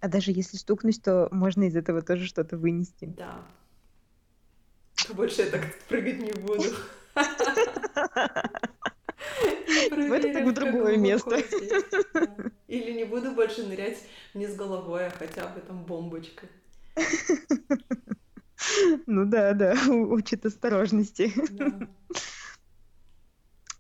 [0.01, 3.07] А даже если стукнусь, то можно из этого тоже что-то вынести.
[3.07, 3.43] Да.
[5.11, 6.63] Больше я так прыгать не буду.
[6.63, 6.71] Не
[9.91, 11.37] В это в другое место.
[12.69, 13.99] Или не буду больше нырять
[14.35, 16.49] вниз головой, а хотя бы там бомбочкой.
[19.07, 21.33] Ну да, да, учит осторожности.
[21.53, 21.89] Да.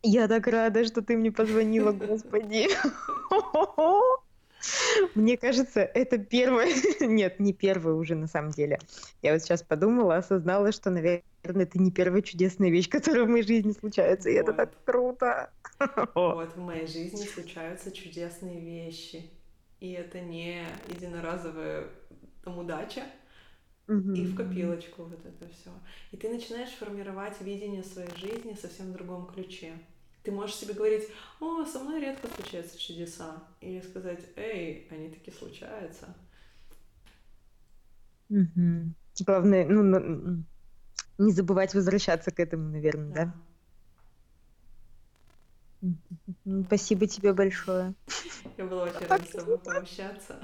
[0.02, 2.68] Я так рада, что ты мне позвонила, господи.
[5.14, 6.72] Мне кажется, это первое...
[7.00, 8.78] Нет, не первое уже на самом деле.
[9.22, 13.44] Я вот сейчас подумала, осознала, что, наверное, это не первая чудесная вещь, которая в моей
[13.44, 15.50] жизни случается, и это так круто.
[16.14, 19.30] Вот в моей жизни случаются чудесные вещи.
[19.80, 21.86] И это не единоразовая
[22.42, 23.04] там удача
[23.88, 25.70] и в копилочку вот это все.
[26.12, 29.72] И ты начинаешь формировать видение своей жизни совсем в другом ключе.
[30.22, 31.08] Ты можешь себе говорить,
[31.40, 33.42] о, со мной редко случаются чудеса.
[33.60, 36.14] Или сказать, эй, они таки случаются.
[38.28, 38.94] Мгм.
[39.26, 40.44] Главное, ну,
[41.18, 43.24] не забывать возвращаться к этому, наверное, да?
[43.24, 43.49] Да.
[46.66, 47.94] Спасибо тебе большое.
[48.56, 50.40] Я была очень рада с тобой пообщаться.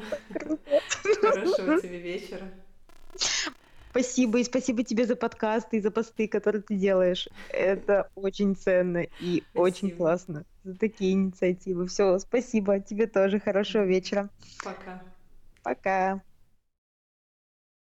[1.20, 2.50] Хорошего тебе вечера.
[3.90, 7.28] Спасибо, и спасибо тебе за подкасты и за посты, которые ты делаешь.
[7.48, 9.96] Это очень ценно и очень Спасибо.
[9.96, 11.86] классно за такие инициативы.
[11.86, 12.78] Все, спасибо.
[12.80, 14.28] Тебе тоже хорошего вечера.
[14.62, 15.02] Пока.
[15.62, 16.22] Пока.